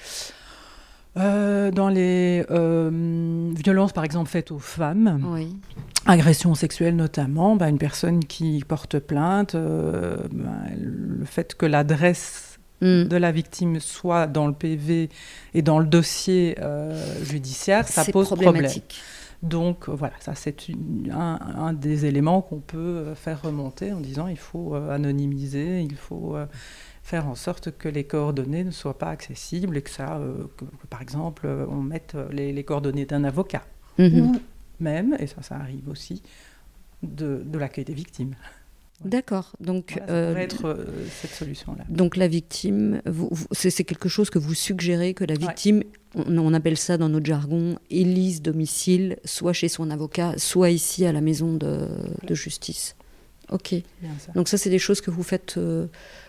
[1.16, 2.44] euh, dans les
[3.62, 5.56] violences, par exemple, faites aux femmes, oui
[6.06, 12.58] agression sexuelle notamment, bah, une personne qui porte plainte, euh, bah, le fait que l'adresse
[12.80, 13.04] mm.
[13.04, 15.08] de la victime soit dans le PV
[15.54, 18.66] et dans le dossier euh, judiciaire, ça pose problème.
[19.42, 20.66] Donc euh, voilà, ça c'est
[21.10, 26.36] un, des éléments qu'on peut faire remonter en disant il faut anonymiser, il faut
[27.10, 30.20] faire en sorte que les coordonnées ne soient pas accessibles et que ça,
[30.88, 33.64] par exemple, on mette les, coordonnées d'un avocat.
[33.98, 34.38] Mm-hmm
[34.80, 36.22] même, et ça, ça arrive aussi,
[37.02, 38.34] de, de l'accueil des victimes.
[39.04, 39.52] D'accord.
[39.60, 40.84] Donc, ça euh, être euh,
[41.22, 41.84] cette solution-là.
[41.88, 43.00] Donc, la victime,
[43.52, 45.82] c'est quelque chose que vous suggérez que la victime,
[46.14, 51.12] on, appelle ça dans notre jargon, élise domicile, soit chez son avocat, soit ici à
[51.12, 51.88] la maison de,
[52.26, 52.94] de justice.
[53.50, 53.74] Ok.
[54.34, 55.86] Donc, ça, c'est des choses que vous faites, euh,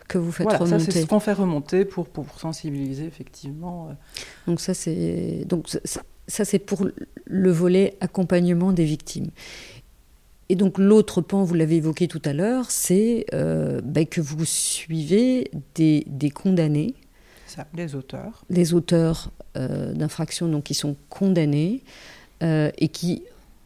[0.08, 0.86] que vous faites remonter.
[0.86, 3.96] Ça, c'est ce qu'on fait remonter pour, pour sensibiliser, effectivement.
[4.48, 5.46] Donc, ça, c'est.
[5.46, 6.88] Donc, ça, ça, c'est pour
[7.26, 9.30] le volet accompagnement des victimes.
[10.52, 14.44] Et donc l'autre pan, vous l'avez évoqué tout à l'heure, c'est euh, ben, que vous
[14.44, 16.04] suivez des,
[16.36, 16.94] condamnés.
[17.48, 18.44] Ça, les auteurs.
[18.50, 21.84] Les auteurs euh, d'infractions donc, qui sont condamnés
[22.44, 23.24] euh, et qui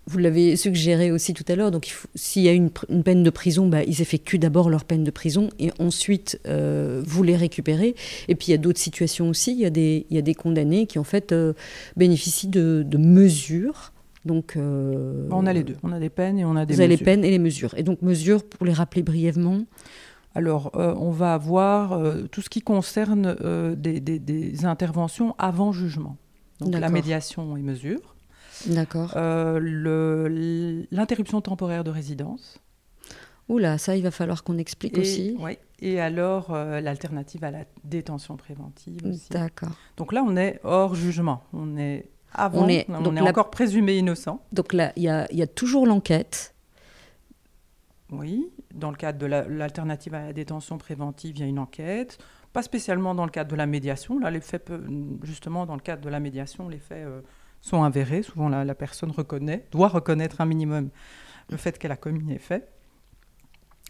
[0.07, 3.67] vous l'avez suggéré aussi tout à l'heure, donc s'il y a une, peine de prison,
[3.67, 7.95] bah, ils effectuent d'abord leur peine de prison et ensuite euh, vous les récupérez.
[8.27, 10.21] Et puis il y a d'autres situations aussi, il y a des, il y a
[10.21, 11.53] des condamnés qui en fait euh,
[11.97, 13.93] bénéficient de, mesures.
[14.25, 16.81] Donc, euh, on a les deux, on a des peines et on a des vous
[16.81, 16.83] mesures.
[16.83, 17.73] Avez les peines et les mesures.
[17.77, 19.65] Et donc mesures, pour les rappeler brièvement
[20.37, 21.97] alors, on va avoir
[22.29, 23.37] tout ce qui concerne
[23.77, 26.17] des, des, interventions avant jugement.
[26.59, 28.14] Donc la médiation et mesures.
[28.67, 29.13] D'accord.
[29.15, 32.59] Euh, L'interruption temporaire de résidence.
[33.47, 35.37] Oula, ça, il va falloir qu'on explique aussi.
[35.39, 39.29] Oui, et alors euh, l'alternative à la détention préventive aussi.
[39.29, 39.69] D'accord.
[39.97, 41.43] Donc là, on est hors jugement.
[41.53, 44.41] On est avant, on est, on est encore présumé innocent.
[44.51, 46.55] Donc là, il y a, y a, toujours l'enquête.
[48.11, 52.17] Oui, dans le cadre de l'alternative à la détention préventive, il y a une enquête.
[52.51, 54.17] Pas spécialement dans le cadre de la médiation.
[54.17, 54.71] Là, les faits,
[55.23, 57.21] justement, dans le cadre de la médiation, les faits euh,
[57.65, 58.21] sont avérés.
[58.21, 60.89] Souvent, la, personne reconnaît, doit reconnaître un minimum
[61.49, 62.69] le fait qu'elle a commis les faits.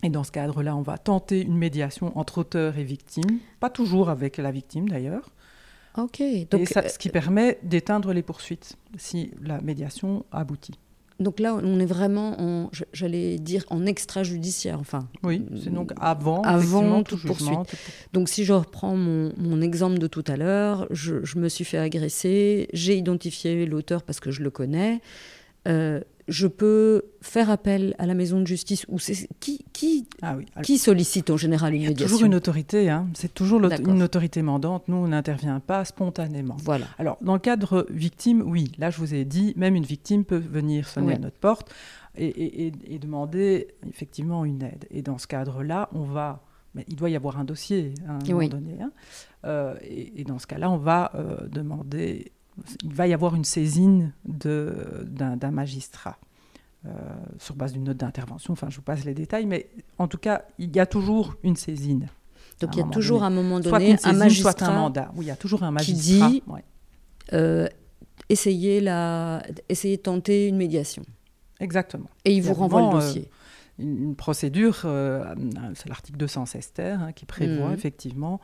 [0.03, 4.09] Et dans ce cadre-là, on va tenter une médiation entre auteur et victime, pas toujours
[4.09, 5.29] avec la victime d'ailleurs.
[5.97, 6.21] Ok.
[6.51, 10.79] Donc, ce qui permet d'éteindre les poursuites si la médiation aboutit.
[11.19, 15.07] Donc là, on est vraiment en, j'allais dire, en extrajudiciaire, enfin.
[15.23, 17.75] Oui, c'est donc avant, avant toute poursuite.
[18.11, 21.77] Donc si je reprends mon, exemple de tout à l'heure, je, je, me suis fait
[21.77, 24.99] agresser, j'ai identifié l'auteur parce que je le connais.
[25.67, 30.37] Euh, je peux faire appel à la maison de justice ou c'est qui qui, ah
[30.63, 33.07] qui sollicite en général une Il y a toujours une autorité, hein.
[33.13, 34.87] c'est toujours une autorité mandante.
[34.87, 36.57] Nous, on n'intervient pas spontanément.
[36.63, 36.87] Voilà.
[36.97, 40.37] Alors, dans le cadre victime, oui, là, je vous ai dit, même une victime peut
[40.37, 41.71] venir sonner à notre porte
[42.17, 44.85] et, demander effectivement une aide.
[44.89, 46.41] Et dans ce cadre-là, on va
[46.73, 48.81] mais il doit y avoir un dossier à un moment donné.
[48.81, 48.91] Hein.
[49.45, 52.33] Euh, et, dans ce cas-là, on va euh, demander
[52.83, 56.17] il va y avoir une saisine d'un magistrat.
[56.87, 56.91] Euh,
[57.39, 58.53] sur base d'une note d'intervention.
[58.53, 61.55] Enfin, je vous passe les détails, mais en tout cas, il y a toujours une
[61.55, 62.09] saisine.
[62.61, 65.11] Donc il y a toujours à un moment donné un magistrat, soit un mandat.
[65.15, 66.43] Oui, il y a toujours un magistrat qui dit
[67.33, 67.67] euh,
[68.29, 71.01] essayez la, essayez de tenter une médiation.
[71.59, 72.09] Exactement.
[72.23, 73.31] Et il vous renvoie le dossier.
[73.79, 74.85] Euh, une, procédure,
[75.73, 77.73] c'est l'article 216 terre hein, qui prévoit mmh.
[77.73, 78.39] effectivement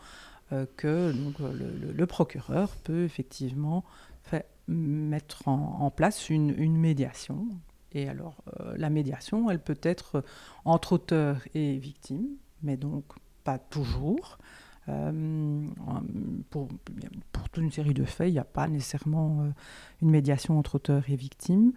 [0.76, 3.84] que donc, le, procureur peut effectivement
[4.68, 7.48] mettre en, place une, médiation.
[7.94, 10.24] Et alors, euh, la médiation, elle peut être
[10.66, 12.28] entre auteur et victime,
[12.64, 13.04] mais donc
[13.44, 14.38] pas toujours.
[14.90, 15.68] Euh,
[16.50, 16.70] pour,
[17.32, 19.52] pour, toute une série de faits, il n'y a pas nécessairement
[20.02, 21.74] une médiation entre auteur et victime.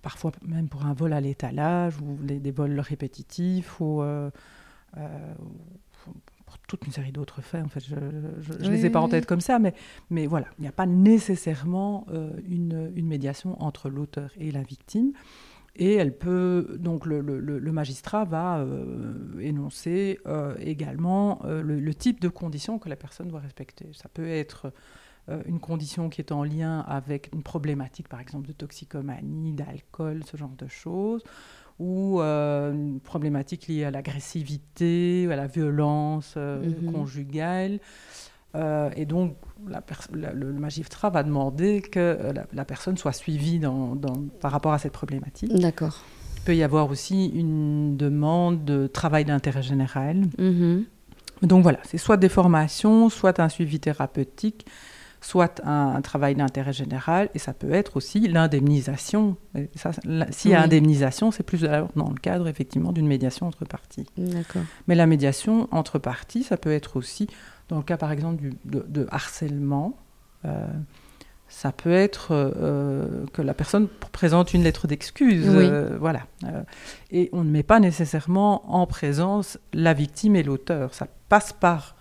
[0.00, 4.02] parfois même pour un vol à l'étalage ou des, vols répétitifs ou,
[6.66, 7.64] toute une série d'autres faits.
[7.64, 9.74] En fait, je ne les ai pas en tête comme ça, mais,
[10.10, 14.62] mais voilà, il n'y a pas nécessairement euh, une, une, médiation entre l'auteur et la
[14.62, 15.12] victime.
[15.76, 22.28] Et elle peut, donc le, le, magistrat va euh, énoncer euh, également le, type de
[22.28, 23.88] conditions que la personne doit respecter.
[23.92, 24.72] Ça peut être
[25.46, 30.36] une condition qui est en lien avec une problématique, par exemple, de toxicomanie, d'alcool, ce
[30.36, 31.24] genre de choses
[31.78, 36.92] ou euh, une problématique liée à l'agressivité, à la violence euh, mhm.
[36.92, 37.80] conjugale.
[38.54, 39.36] Euh, et donc,
[40.12, 43.96] le, magistrat va demander que la, personne soit suivie dans,
[44.40, 45.52] par rapport à cette problématique.
[45.52, 46.04] D'accord.
[46.36, 50.22] Il peut y avoir aussi une demande de travail d'intérêt général.
[50.38, 50.84] Mhm.
[51.42, 54.66] Donc voilà, c'est soit des formations, soit un suivi thérapeutique,
[55.24, 59.36] soit un, travail d'intérêt général, et ça peut être aussi l'indemnisation.
[60.30, 64.06] S'il y a indemnisation, c'est plus dans le cadre effectivement d'une médiation entre parties.
[64.86, 67.26] Mais la médiation entre parties, ça peut être aussi,
[67.68, 69.96] dans le cas par exemple du, de, harcèlement,
[70.44, 70.66] euh,
[71.48, 76.26] ça peut être euh, que la personne présente une lettre d'excuse, euh, voilà.
[77.10, 80.92] et on ne met pas nécessairement en présence la victime et l'auteur.
[80.92, 81.93] Ça passe par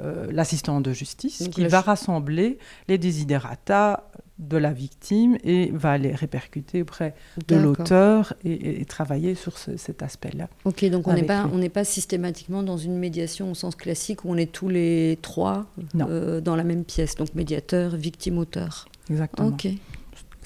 [0.00, 2.58] euh, l'assistant de justice qui va rassembler
[2.88, 4.08] les desiderata
[4.38, 7.14] de la victime et va les répercuter auprès
[7.48, 10.48] de l'auteur et, travailler sur cet aspect-là.
[10.64, 14.30] Ok, donc on n'est pas, on pas systématiquement dans une médiation au sens classique où
[14.30, 18.88] on est tous les trois euh, dans la même pièce, donc médiateur, victime, auteur.
[19.10, 19.48] Exactement.
[19.48, 19.68] Ok.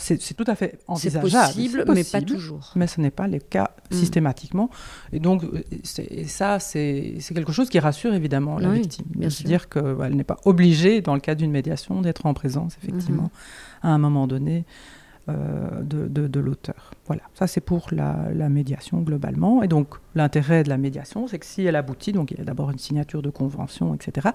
[0.02, 1.30] C'est tout à fait envisageable.
[1.30, 2.72] C'est possible, mais pas toujours.
[2.74, 3.94] Mais ce n'est pas le cas mm.
[3.94, 4.70] systématiquement.
[5.12, 5.44] Et donc,
[5.98, 9.06] et ça, c'est quelque chose qui rassure évidemment la victime.
[9.14, 12.76] Bien de dire qu'elle n'est pas obligée, dans le cas d'une médiation, d'être en présence,
[12.82, 13.30] effectivement,
[13.84, 13.88] mm-hmm.
[13.88, 14.64] à un moment donné.
[15.28, 16.90] Euh, de, l'auteur.
[17.06, 19.62] Voilà, ça c'est pour la, médiation globalement.
[19.62, 22.44] Et donc l'intérêt de la médiation, c'est que si elle aboutit, donc il y a
[22.44, 24.30] d'abord une signature de convention, etc.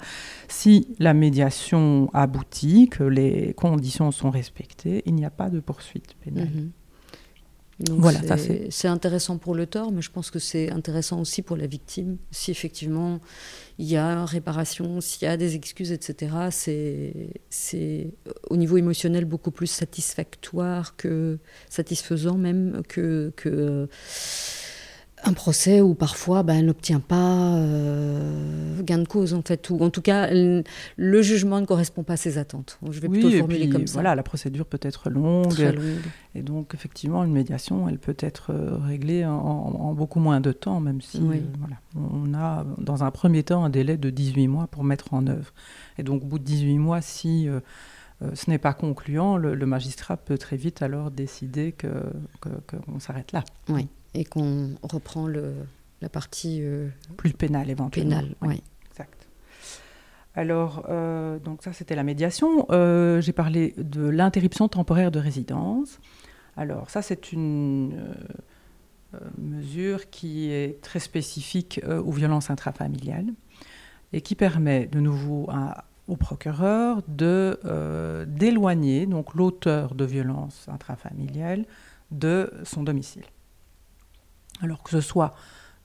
[0.48, 6.14] Si la médiation aboutit, que les conditions sont respectées, il n'y a pas de poursuite
[6.24, 6.48] pénale.
[7.86, 8.20] Voilà,
[8.70, 12.16] c'est intéressant pour l'auteur, mais je pense que c'est intéressant aussi pour la victime.
[12.32, 13.20] Si effectivement
[13.78, 16.32] il y a réparation, s'il y a des excuses, etc.,
[17.50, 18.10] c'est
[18.50, 21.38] au niveau émotionnel beaucoup plus satisfactoire que
[21.70, 23.88] satisfaisant même que, que
[25.24, 29.82] un procès où parfois ben, elle n'obtient pas euh, gain de cause en fait, ou
[29.82, 32.78] en tout cas le jugement ne correspond pas à ses attentes.
[32.90, 33.94] Je vais plutôt formuler comme ça.
[33.94, 35.84] Voilà, la procédure peut être longue, Très longue,
[36.34, 40.80] et donc effectivement une médiation, elle peut être euh, réglée en, beaucoup moins de temps,
[40.80, 44.66] même si euh, voilà, on a dans un premier temps un délai de 18 mois
[44.66, 45.52] pour mettre en œuvre.
[45.98, 47.48] Et donc au bout de 18 mois, si
[48.20, 53.44] ce n'est pas concluant, le, magistrat peut très vite alors décider qu'on que, s'arrête là.
[53.68, 55.54] Oui et qu'on reprend le,
[56.00, 58.20] la partie euh, plus pénale éventuellement.
[58.20, 58.62] Pénale, oui.
[58.90, 59.28] Exact.
[60.34, 62.66] Alors, euh, donc ça c'était la médiation.
[62.70, 65.98] Euh, j'ai parlé de l'interruption temporaire de résidence.
[66.56, 68.14] Alors ça c'est une
[69.38, 73.32] mesure qui est très spécifique aux violences intrafamiliales
[74.12, 77.58] et qui permet de nouveau à au procureur de
[78.26, 81.64] d'éloigner donc l'auteur de violences intrafamiliales
[82.10, 83.24] de son domicile.
[84.60, 85.34] Alors que ce soit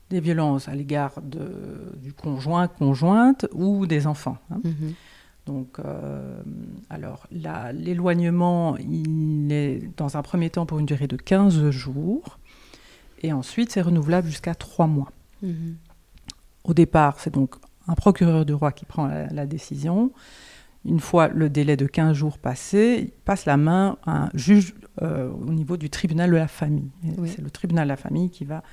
[0.10, 4.38] des violences à l'égard du conjoint, conjointe ou des enfants.
[4.52, 4.62] Hein.
[4.64, 4.94] Mhm.
[5.46, 6.42] Donc, euh,
[6.90, 12.40] alors, l'éloignement, il est dans un premier temps pour une durée de 15 jours,
[13.22, 15.12] et ensuite c'est renouvelable jusqu'à 3 mois.
[15.42, 15.76] Mhm.
[16.64, 17.56] Au départ, c'est donc
[17.88, 20.12] un procureur du roi qui prend la, décision.
[20.86, 24.76] Une fois le délai de 15 jours passé, il passe la main à un juge
[25.02, 26.92] euh, au niveau du tribunal de la famille.
[27.26, 28.64] C'est le tribunal de la famille qui va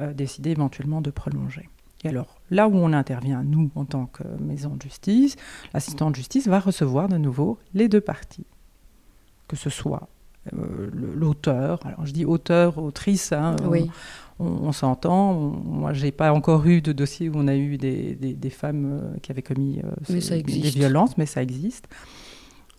[0.00, 1.68] euh, décider éventuellement de prolonger.
[2.04, 5.34] Et alors, là où on intervient, nous, en tant que maison de justice,
[5.74, 8.46] l'assistant de justice va recevoir de nouveau les deux parties.
[9.48, 10.08] Que ce soit
[10.54, 13.88] euh, l'auteur, alors je dis auteur, autrice, hein, on,
[14.72, 15.34] s'entend.
[15.34, 18.86] Moi, je n'ai pas encore eu de dossier où on a eu des, des, femmes
[18.86, 21.88] euh, qui avaient commis des violences, mais ça existe.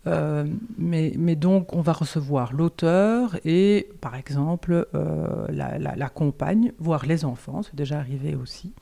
[0.07, 0.45] Euh,
[0.77, 7.25] mais, mais, donc, on va recevoir l'auteur et, par exemple, euh, la, compagne, voire les
[7.25, 8.73] enfants, c'est déjà arrivé aussi.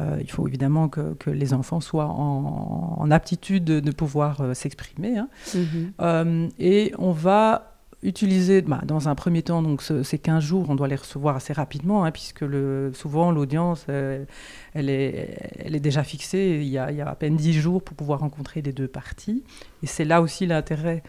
[0.00, 5.18] Euh, il faut évidemment que, que, les enfants soient en, aptitude de, pouvoir s'exprimer.
[5.18, 5.28] Hein.
[5.54, 6.48] Mhm.
[6.58, 7.71] et on va
[8.02, 11.52] utiliser, bah, dans un premier temps, donc ces 15 jours, on doit les recevoir assez
[11.52, 16.58] rapidement, hein, puisque le, souvent l'audience, elle, est, elle est déjà fixée.
[16.60, 18.88] Il y, a, il y, a, à peine 10 jours pour pouvoir rencontrer les deux
[18.88, 19.44] parties.
[19.82, 21.02] Et c'est là aussi l'intérêt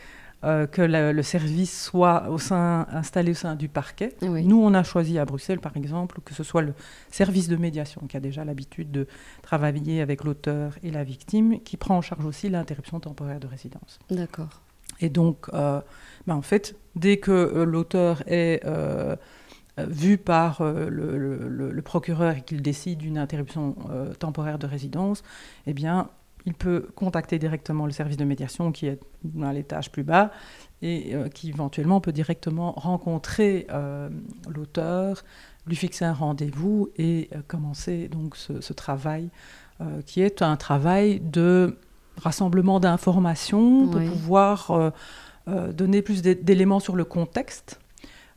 [0.44, 4.14] euh, que le, service soit au sein, installé au sein du parquet.
[4.22, 6.74] Nous, on a choisi à Bruxelles, par exemple, que ce soit le
[7.10, 9.08] service de médiation, qui a déjà l'habitude de
[9.42, 14.00] travailler avec l'auteur et la victime, qui prend en charge aussi l'interruption temporaire de résidence.
[14.10, 14.62] D'accord.
[15.00, 15.82] Et donc, euh,
[16.28, 19.16] bah, en fait, dès que euh, l'auteur est euh,
[19.78, 23.76] vu par le, procureur et qu'il décide d'une interruption
[24.20, 25.24] temporaire de résidence,
[25.66, 26.10] eh bien,
[26.46, 29.00] il peut contacter directement le service de médiation qui est
[29.42, 30.32] à l'étage plus bas
[30.84, 33.66] et qui éventuellement peut directement rencontrer
[34.48, 35.24] l'auteur,
[35.66, 39.30] lui fixer un rendez-vous et commencer donc ce travail
[40.06, 41.80] qui est un travail de
[42.18, 44.90] rassemblement d'informations pour pouvoir euh,
[45.48, 47.80] euh, donner plus d'éléments sur le contexte.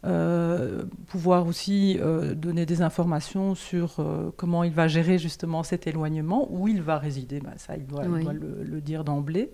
[0.05, 1.99] Euh, pouvoir aussi
[2.37, 3.97] donner des informations sur
[4.37, 8.05] comment il va gérer justement cet éloignement, où il va résider, ben, ça il doit,
[8.05, 9.51] le, dire d'emblée.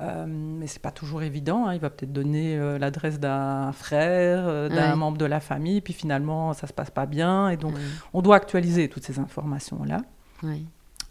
[0.00, 1.66] mais c'est pas toujours évident.
[1.66, 1.74] Hein.
[1.74, 6.66] Il va peut-être donner l'adresse d'un frère, d'un membre de la famille, puis finalement ça
[6.66, 7.74] se passe pas bien, et donc
[8.12, 10.02] on doit actualiser toutes ces informations là.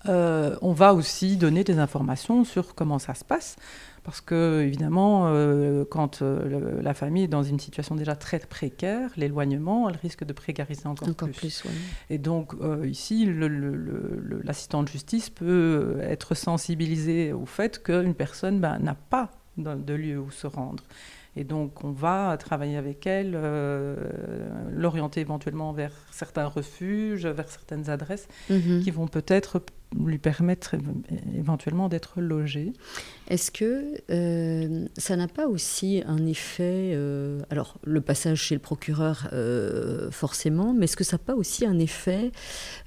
[0.08, 3.56] Euh, on va aussi donner des informations sur comment ça se passe,
[4.04, 9.10] parce que évidemment, euh, quand euh, la famille est dans une situation déjà très précaire,
[9.18, 11.64] l'éloignement, elle risque de précariser encore, plus.
[12.10, 13.28] Et donc ici,
[14.44, 20.20] l'assistant de justice peut être sensibilisé au fait qu'une personne ben, n'a pas de lieu
[20.20, 20.84] où se rendre.
[21.38, 23.96] Et donc, on va travailler avec elle, euh,
[24.72, 28.82] l'orienter éventuellement vers certains refuges, vers certaines adresses mhm.
[28.82, 29.62] qui vont peut-être
[30.04, 30.76] lui permettre
[31.36, 32.74] éventuellement d'être logé.
[33.28, 38.62] Est-ce que euh, ça n'a pas aussi un effet, euh, alors le passage chez le
[38.62, 39.30] procureur
[40.12, 42.32] forcément, mais est-ce que ça n'a pas aussi un effet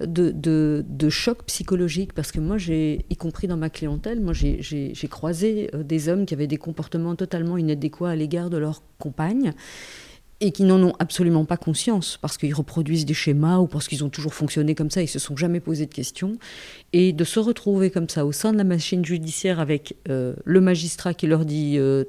[0.01, 2.13] de, de, choc psychologique?
[2.13, 6.35] Parce que moi, j'ai, y compris dans ma clientèle, moi j'ai croisé des hommes qui
[6.35, 9.55] avaient des comportements totalement inadéquats à l'égard de leur compagne
[10.41, 14.05] et qui n'en ont absolument pas conscience parce qu'ils reproduisent des schémas ou parce qu'ils
[14.05, 16.39] ont toujours fonctionné comme ça, ils se sont jamais posé de questions.
[16.93, 20.61] Et de se retrouver comme ça au sein de la machine judiciaire avec euh, le
[20.61, 22.05] magistrat qui leur dit euh,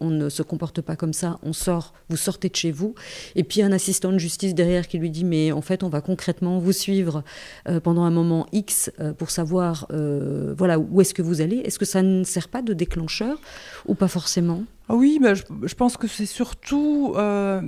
[0.00, 2.94] on ne se comporte pas comme ça, on sort, vous sortez de chez vous.
[3.34, 6.00] Et puis un assistant de justice derrière qui lui dit mais en fait on va
[6.00, 7.22] concrètement vous suivre
[7.68, 11.58] euh, pendant un moment X pour savoir voilà où est-ce que vous allez.
[11.58, 13.38] Est-ce que ça ne sert pas de déclencheur
[13.86, 14.64] ou pas forcément?
[14.88, 17.60] Oui, bah, je, pense que c'est surtout euh,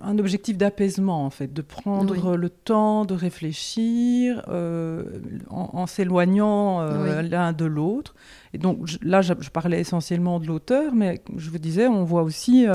[0.00, 5.02] un, objectif d'apaisement, en fait, de prendre le temps de réfléchir euh,
[5.50, 8.14] en, s'éloignant euh, l'un de l'autre.
[8.52, 12.66] Et donc là, je, parlais essentiellement de l'auteur, mais je vous disais, on voit aussi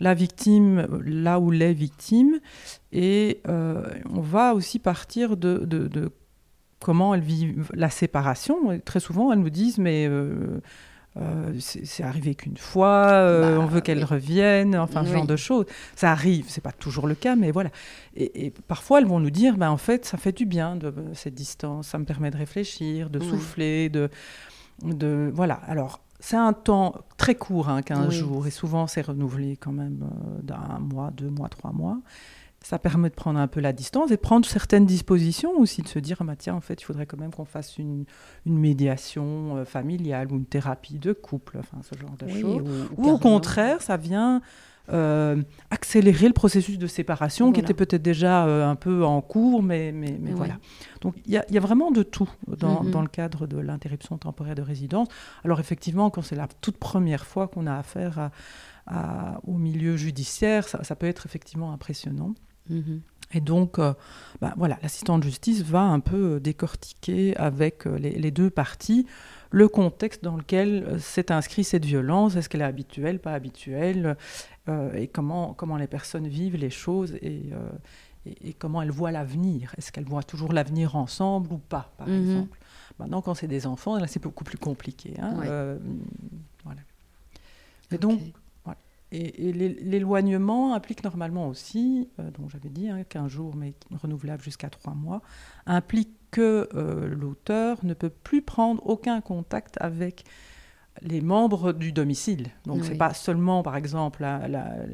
[0.00, 0.88] la victime.
[1.04, 2.40] là où les victimes,
[2.90, 6.10] et on va aussi partir de, de,
[6.80, 8.72] comment elles vivent la séparation.
[8.72, 10.08] Et très souvent, elles nous disent, mais
[11.16, 15.36] euh, c'est arrivé qu'une fois, euh, bah, on veut qu'elle revienne, enfin ce genre de
[15.36, 15.66] choses.
[15.94, 17.70] Ça arrive, c'est pas toujours le cas, mais voilà.
[18.16, 21.34] Et, parfois elles vont nous dire, bah, en fait, ça fait du bien de cette
[21.34, 24.10] distance, ça me permet de réfléchir, de souffler, de,
[24.82, 25.54] de voilà.
[25.66, 30.02] Alors c'est un temps très court, hein, 15 jours, et souvent c'est renouvelé quand même
[30.02, 31.98] euh, d'un mois, deux mois, trois mois.
[32.64, 35.98] Ça permet de prendre un peu la distance et prendre certaines dispositions aussi, de se
[35.98, 38.06] dire, ah bah, tiens, en fait, il faudrait quand même qu'on fasse une,
[38.46, 42.88] une médiation euh, familiale ou une thérapie de couple, enfin, ce genre de choses.
[42.96, 44.40] Ou, au contraire, ça vient
[44.90, 49.62] euh, accélérer le processus de séparation qui était peut-être déjà euh, un peu en cours,
[49.62, 50.56] mais, mais, mais voilà.
[51.02, 52.90] Donc il y, y, a vraiment de tout dans, mm-hmm.
[52.90, 55.08] dans le cadre de l'interruption temporaire de résidence.
[55.44, 58.30] Alors effectivement, quand c'est la toute première fois qu'on a affaire
[58.86, 62.34] à, au milieu judiciaire, ça, ça, peut être effectivement impressionnant.
[63.34, 63.92] Et donc, euh,
[64.40, 69.06] bah, voilà, l'assistant de justice va un peu euh, décortiquer avec euh, les, deux parties
[69.50, 74.16] le contexte dans lequel s'est inscrit cette violence, est-ce qu'elle est habituelle, pas habituelle,
[74.94, 77.50] et comment, comment les personnes vivent les choses et,
[78.26, 79.72] et, comment elles voient l'avenir?
[79.78, 82.20] Est-ce qu'elles voient toujours l'avenir ensemble ou pas, par mhm.
[82.20, 82.58] exemple?
[82.98, 85.14] Maintenant, quand c'est des enfants, là, c'est beaucoup plus compliqué.
[85.20, 85.78] Hein,
[86.64, 86.80] voilà.
[87.92, 88.20] Et donc,
[89.14, 94.68] et, l'éloignement implique normalement aussi, euh, dont j'avais dit, hein, 15 jours, mais renouvelable jusqu'à
[94.68, 95.22] 3 mois,
[95.66, 100.24] implique que euh, l'auteur ne peut plus prendre aucun contact avec
[101.02, 102.48] les membres du domicile.
[102.66, 104.24] Donc ce c'est pas seulement, par exemple,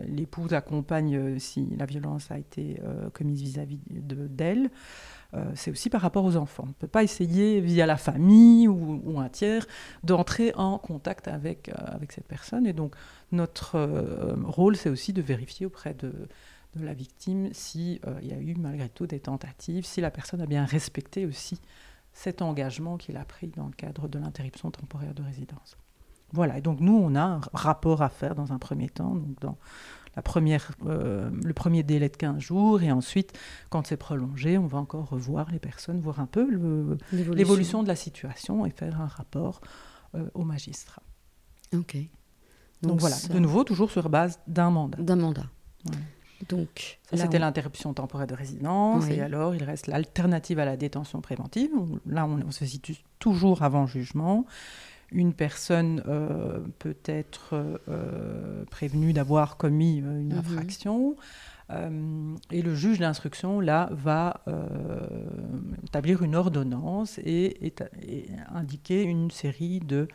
[0.06, 2.80] l'épouse accompagne euh, si la violence a été
[3.12, 4.70] commise vis-à-vis d'elle.
[5.54, 6.64] C'est aussi par rapport aux enfants.
[6.64, 9.66] On ne peut pas essayer via la famille ou, un tiers
[10.02, 12.66] d'entrer en contact avec, avec cette personne.
[12.66, 12.94] Et donc
[13.32, 16.12] notre euh, rôle, c'est aussi de vérifier auprès de,
[16.78, 20.46] la victime s'il euh, y a eu malgré tout des tentatives, si la personne a
[20.46, 21.60] bien respecté aussi
[22.12, 25.76] cet engagement qu'il a pris dans le cadre de l'interruption temporaire de résidence.
[26.32, 29.16] Voilà, et donc nous, on a un rapport à faire dans un premier temps,
[30.16, 33.32] la première, euh, le premier délai de 15 jours, et ensuite,
[33.68, 36.48] quand c'est prolongé, on va encore revoir les personnes, voir un peu
[37.12, 39.60] l'évolution de la situation et faire un rapport
[40.34, 41.02] au magistrat.
[41.72, 41.96] Ok.
[42.82, 45.00] Donc, voilà, de nouveau, toujours sur base d'un mandat.
[45.00, 45.46] D'un mandat.
[46.48, 51.70] Donc, c'était l'interruption temporaire de résidence, et alors il reste l'alternative à la détention préventive.
[52.06, 54.46] Là, on, se situe toujours avant jugement.
[55.12, 60.38] Une personne euh, peut être euh, prévenue d'avoir commis euh, une mhm.
[60.38, 61.16] infraction.
[62.50, 64.42] et le juge d'instruction, là, va
[65.84, 70.08] établir une ordonnance et, et, indiquer une série de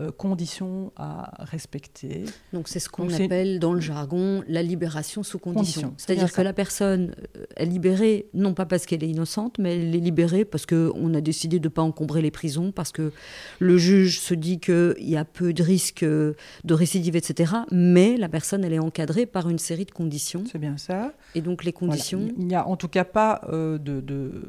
[0.00, 2.24] euh, conditions à respecter.
[2.52, 5.94] Donc c'est ce qu'on appelle dans le jargon la libération sous condition.
[5.96, 9.94] C'est-à-dire que la personne euh, est libérée, non pas parce qu'elle est innocente, mais elle
[9.94, 13.12] est libérée parce qu'on a décidé de ne pas encombrer les prisons, parce que
[13.58, 16.34] le juge se dit qu'il y a peu de risques de
[16.74, 17.54] récidive, etc.
[17.70, 20.44] Mais la personne, elle est encadrée par une série de conditions.
[20.50, 21.12] C'est bien ça.
[21.34, 22.28] Et donc les conditions...
[22.38, 24.42] Il n'y a en tout cas pas euh, de, de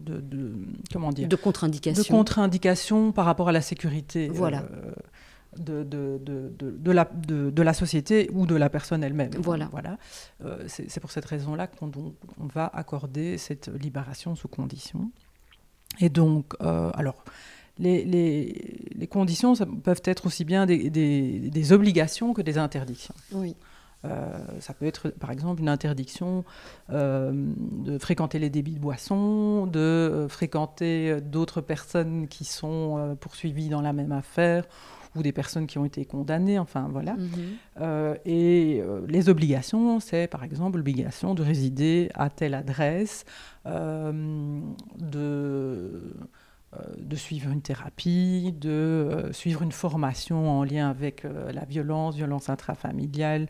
[0.00, 0.52] de,
[0.92, 4.62] comment dire de contre-indication de contre-indication par rapport à la sécurité voilà.
[4.72, 4.92] Euh,
[5.58, 9.32] de, de, de, la, de, la société ou de la personne elle-même.
[9.38, 9.68] Voilà.
[9.72, 9.98] voilà.
[10.44, 11.90] Euh, c'est pour cette raison-là qu'on
[12.38, 15.10] on va accorder cette libération sous condition.
[15.98, 17.24] Et donc, euh, alors,
[17.78, 22.56] les, les, les, conditions ça peuvent être aussi bien des, des, des obligations que des
[22.56, 23.14] interdictions.
[23.32, 23.56] Oui.
[24.04, 26.44] Euh, ça peut être par exemple une interdiction
[26.90, 33.68] euh, de fréquenter les débits de boissons, de euh, fréquenter d'autres personnes qui sont poursuivies
[33.68, 34.64] dans la même affaire
[35.16, 37.14] ou des personnes qui ont été condamnées, enfin voilà.
[37.14, 37.56] Mhm.
[38.24, 43.24] et les obligations, c'est par exemple l'obligation de résider à telle adresse,
[43.66, 44.30] de
[46.96, 53.48] de suivre une thérapie, de suivre une formation en lien avec la violence, violence intrafamiliale,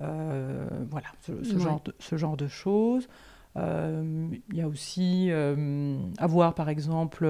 [0.00, 3.08] voilà, ce, genre de, ce genre de choses.
[3.56, 7.24] Euh, il y a aussi euh, avoir, par exemple,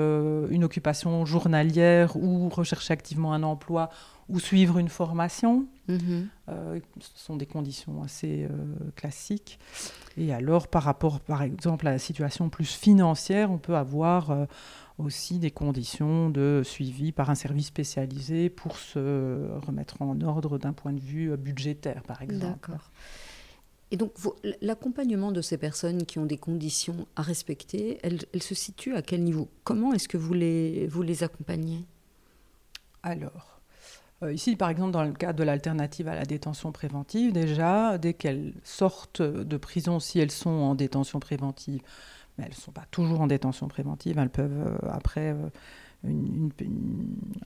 [0.50, 3.90] une occupation journalière ou rechercher activement un emploi
[4.28, 5.66] ou suivre une formation.
[5.88, 6.26] Mm-hmm.
[7.00, 8.46] ce sont des conditions assez
[8.94, 9.58] classiques.
[10.18, 14.46] Et alors, par rapport, par exemple, à la situation plus financière, on peut avoir
[14.98, 20.72] aussi des conditions de suivi par un service spécialisé pour se remettre en ordre d'un
[20.72, 22.70] point de vue budgétaire, par exemple.
[22.70, 22.90] D'accord.
[23.90, 24.12] Et donc,
[24.60, 29.22] l'accompagnement de ces personnes qui ont des conditions à respecter, elle, se situe à quel
[29.22, 29.48] niveau?
[29.64, 31.86] Comment est-ce que vous les, vous les accompagnez?
[33.02, 33.60] Alors,
[34.22, 38.12] euh, ici, par exemple, dans le cas de l'alternative à la détention préventive, déjà, dès
[38.12, 41.80] qu'elles sortent de prison, si elles sont en détention préventive,
[42.38, 44.18] mais elles ne sont pas toujours en détention préventive.
[44.18, 45.34] Elles peuvent, euh, après
[46.04, 46.48] euh,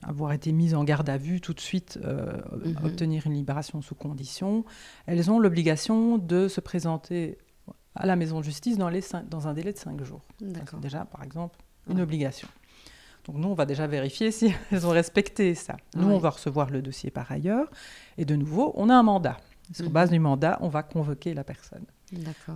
[0.03, 2.85] avoir été mises en garde à vue, tout de suite euh, mhm.
[2.85, 4.63] obtenir une libération sous condition.
[5.07, 7.37] Elles ont l'obligation de se présenter
[7.95, 10.21] à la maison de justice dans, les dans un délai de cinq jours.
[10.39, 12.47] C'est déjà, par exemple, une obligation.
[13.25, 15.77] Donc nous, on va déjà vérifier si elles ont respecté ça.
[15.95, 17.69] Nous, on va recevoir le dossier par ailleurs.
[18.17, 19.37] Et de nouveau, on a un mandat.
[19.71, 19.91] Sur mhm.
[19.91, 21.85] base du mandat, on va convoquer la personne.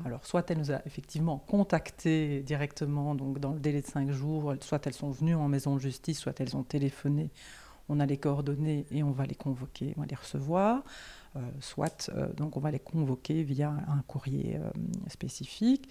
[0.06, 4.56] Alors, soit elle nous a effectivement contacté directement, donc dans le délai de cinq jours,
[4.62, 7.32] soit elles sont venues en maison de justice, soit elles ont téléphoné.
[7.90, 10.84] On a les coordonnées et on va les convoquer, on va les recevoir.
[11.36, 14.70] Euh, soit, euh, donc on va les convoquer via un courrier euh,
[15.10, 15.90] spécifique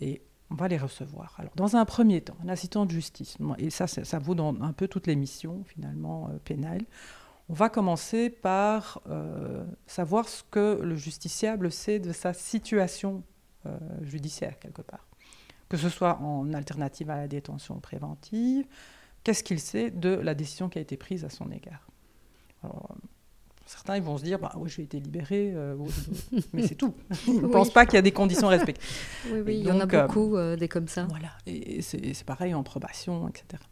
[0.00, 1.34] et on va les recevoir.
[1.38, 4.72] Alors, dans un premier temps, un assistant de justice, et ça, ça, vaut dans un
[4.72, 6.86] peu toutes les missions finalement pénales.
[7.48, 9.00] On va commencer par
[9.86, 13.22] savoir ce que le justiciable sait de sa situation
[14.02, 15.06] judiciaire quelque part,
[15.68, 18.66] que ce soit en alternative à la détention préventive.
[19.24, 21.88] Qu'est-ce qu'il sait de la décision qui a été prise à son égard?
[23.68, 25.76] Certains ils vont se dire bah oui j'ai été libéré euh,
[26.54, 26.94] mais c'est tout.
[27.26, 28.80] Ils ne pensent pas qu'il y a des conditions respectées
[29.30, 31.06] oui oui il y en a euh, beaucoup euh, des comme ça.
[31.10, 31.28] voilà.
[31.46, 33.62] Et c'est pareil en probation etc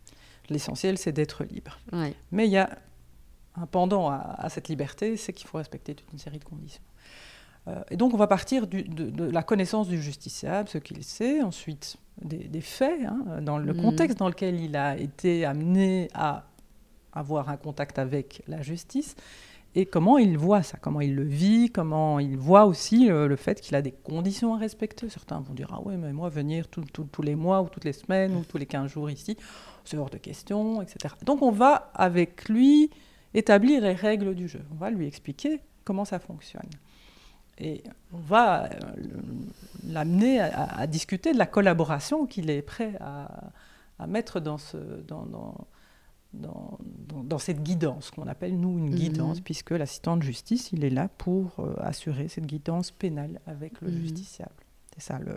[0.51, 1.81] l'essentiel c'est d'être libre.
[2.31, 2.79] Mais il y a
[3.57, 6.83] un pendant à, cette liberté c'est qu'il faut respecter toute une série de conditions
[7.91, 8.85] et donc on va partir de,
[9.33, 13.83] la connaissance du justiciable ce qu'il sait ensuite des, faits hein, dans le mm.
[13.83, 16.45] contexte dans lequel il a été amené à
[17.13, 19.17] avoir un contact avec la justice
[19.77, 23.37] et comment il voit ça, comment il le vit, comment il voit aussi euh, le
[23.37, 25.11] fait qu'il a des conditions à respecter.
[25.11, 28.35] Certains vont dire Ah ouais, mais moi, venir tous les mois ou toutes les semaines
[28.37, 29.37] ou tous les 15 jours ici,
[29.85, 31.15] c'est hors de question, etc.
[31.27, 32.89] Donc on va avec lui
[33.37, 34.63] établir les règles du jeu.
[34.73, 36.69] On va lui expliquer comment ça fonctionne.
[37.59, 37.83] Et
[38.13, 38.69] on va euh,
[39.87, 43.53] l'amener à, discuter de la collaboration qu'il est prêt à,
[44.07, 44.77] mettre dans ce.
[44.77, 45.67] Dans, dans,
[46.35, 46.79] dans,
[47.23, 49.45] dans, cette guidance, qu'on appelle nous une guidance, mhm.
[49.45, 53.91] puisque l'assistant de justice, il est là pour euh, assurer cette guidance pénale avec le
[53.91, 54.03] mhm.
[54.03, 54.53] justiciable.
[54.95, 55.35] C'est ça le,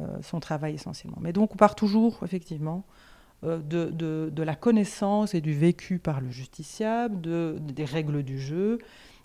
[0.00, 1.18] euh, son travail essentiellement.
[1.20, 2.84] Mais donc on part toujours, effectivement,
[3.42, 8.38] de, de, de, la connaissance et du vécu par le justiciable, de, des règles du
[8.38, 8.78] jeu,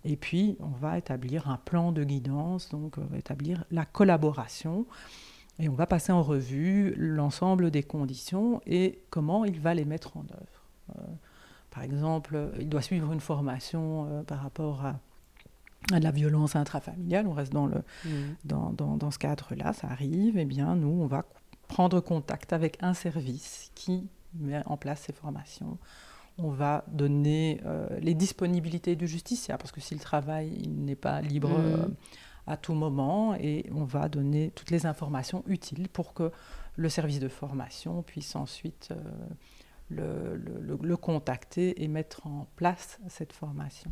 [0.05, 4.85] et puis on va établir un plan de guidance, donc on va établir la collaboration.
[5.57, 10.17] Et on va passer en revue l'ensemble des conditions et comment il va les mettre
[10.17, 10.97] en œuvre.
[10.97, 11.01] Euh,
[11.71, 14.99] par exemple, il doit suivre une formation euh, par rapport à,
[15.91, 18.09] la violence intrafamiliale, on reste dans, le, mmh.
[18.43, 21.25] dans, dans, ce cadre-là, ça arrive, eh bien, nous, on va
[21.67, 25.77] prendre contact avec un service qui met en place ces formations.
[26.37, 31.21] On va donner euh, les disponibilités du justiciable, parce que s'il travaille, il n'est pas
[31.21, 31.95] libre mmh.
[32.47, 36.31] à tout moment, et on va donner toutes les informations utiles pour que
[36.75, 38.93] le service de formation puisse ensuite
[39.89, 43.91] le, le, contacter et mettre en place cette formation.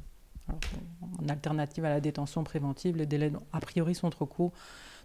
[0.50, 4.52] en alternative à la détention préventive, les délais a priori sont trop courts.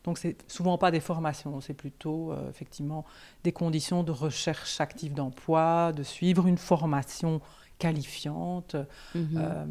[0.05, 3.05] Donc c'est souvent pas des formations, c'est plutôt euh, effectivement
[3.45, 7.41] des conditions de recherche active d'emploi, de suivre une formation
[7.79, 8.77] qualifiante,
[9.15, 9.29] mhm.
[9.37, 9.65] euh,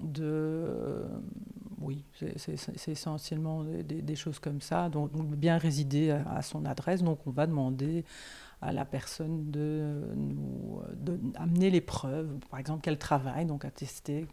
[0.00, 1.04] de
[1.80, 2.04] oui,
[2.36, 7.02] c'est essentiellement des, choses comme ça, donc, bien résider à, son adresse.
[7.02, 8.04] Donc on va demander
[8.60, 14.26] à la personne de nous de amener les preuves, par exemple qu'elles travaillent, donc attester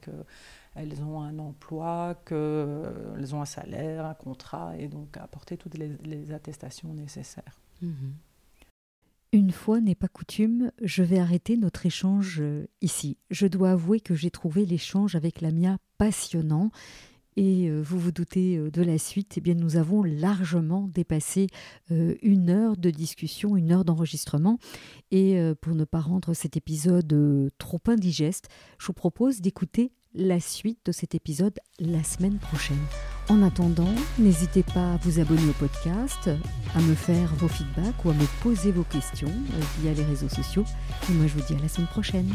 [0.76, 6.32] qu'elles ont un emploi, qu'elles ont un salaire, un contrat, et donc apporter toutes les,
[6.32, 7.60] attestations nécessaires.
[7.82, 8.14] Mhm.
[9.32, 13.18] Une fois n'est pas coutume, je vais arrêter notre échange euh, ici.
[13.30, 16.72] Je dois avouer que j'ai trouvé l'échange avec Lamia passionnant
[17.38, 21.48] et euh, vous vous doutez euh, de la suite, eh bien nous avons largement dépassé
[21.92, 24.58] euh, une heure de discussion, une heure d'enregistrement.
[25.12, 28.50] Et pour ne pas rendre cet épisode trop indigeste,
[28.80, 32.80] je vous propose d'écouter la suite de cet épisode la semaine prochaine.
[33.28, 36.30] En attendant, n'hésitez pas à vous abonner au podcast,
[36.76, 39.32] à me faire vos feedbacks ou à me poser vos questions
[39.82, 40.66] via les réseaux sociaux.
[41.10, 42.30] Et moi je vous dis à la semaine prochaine.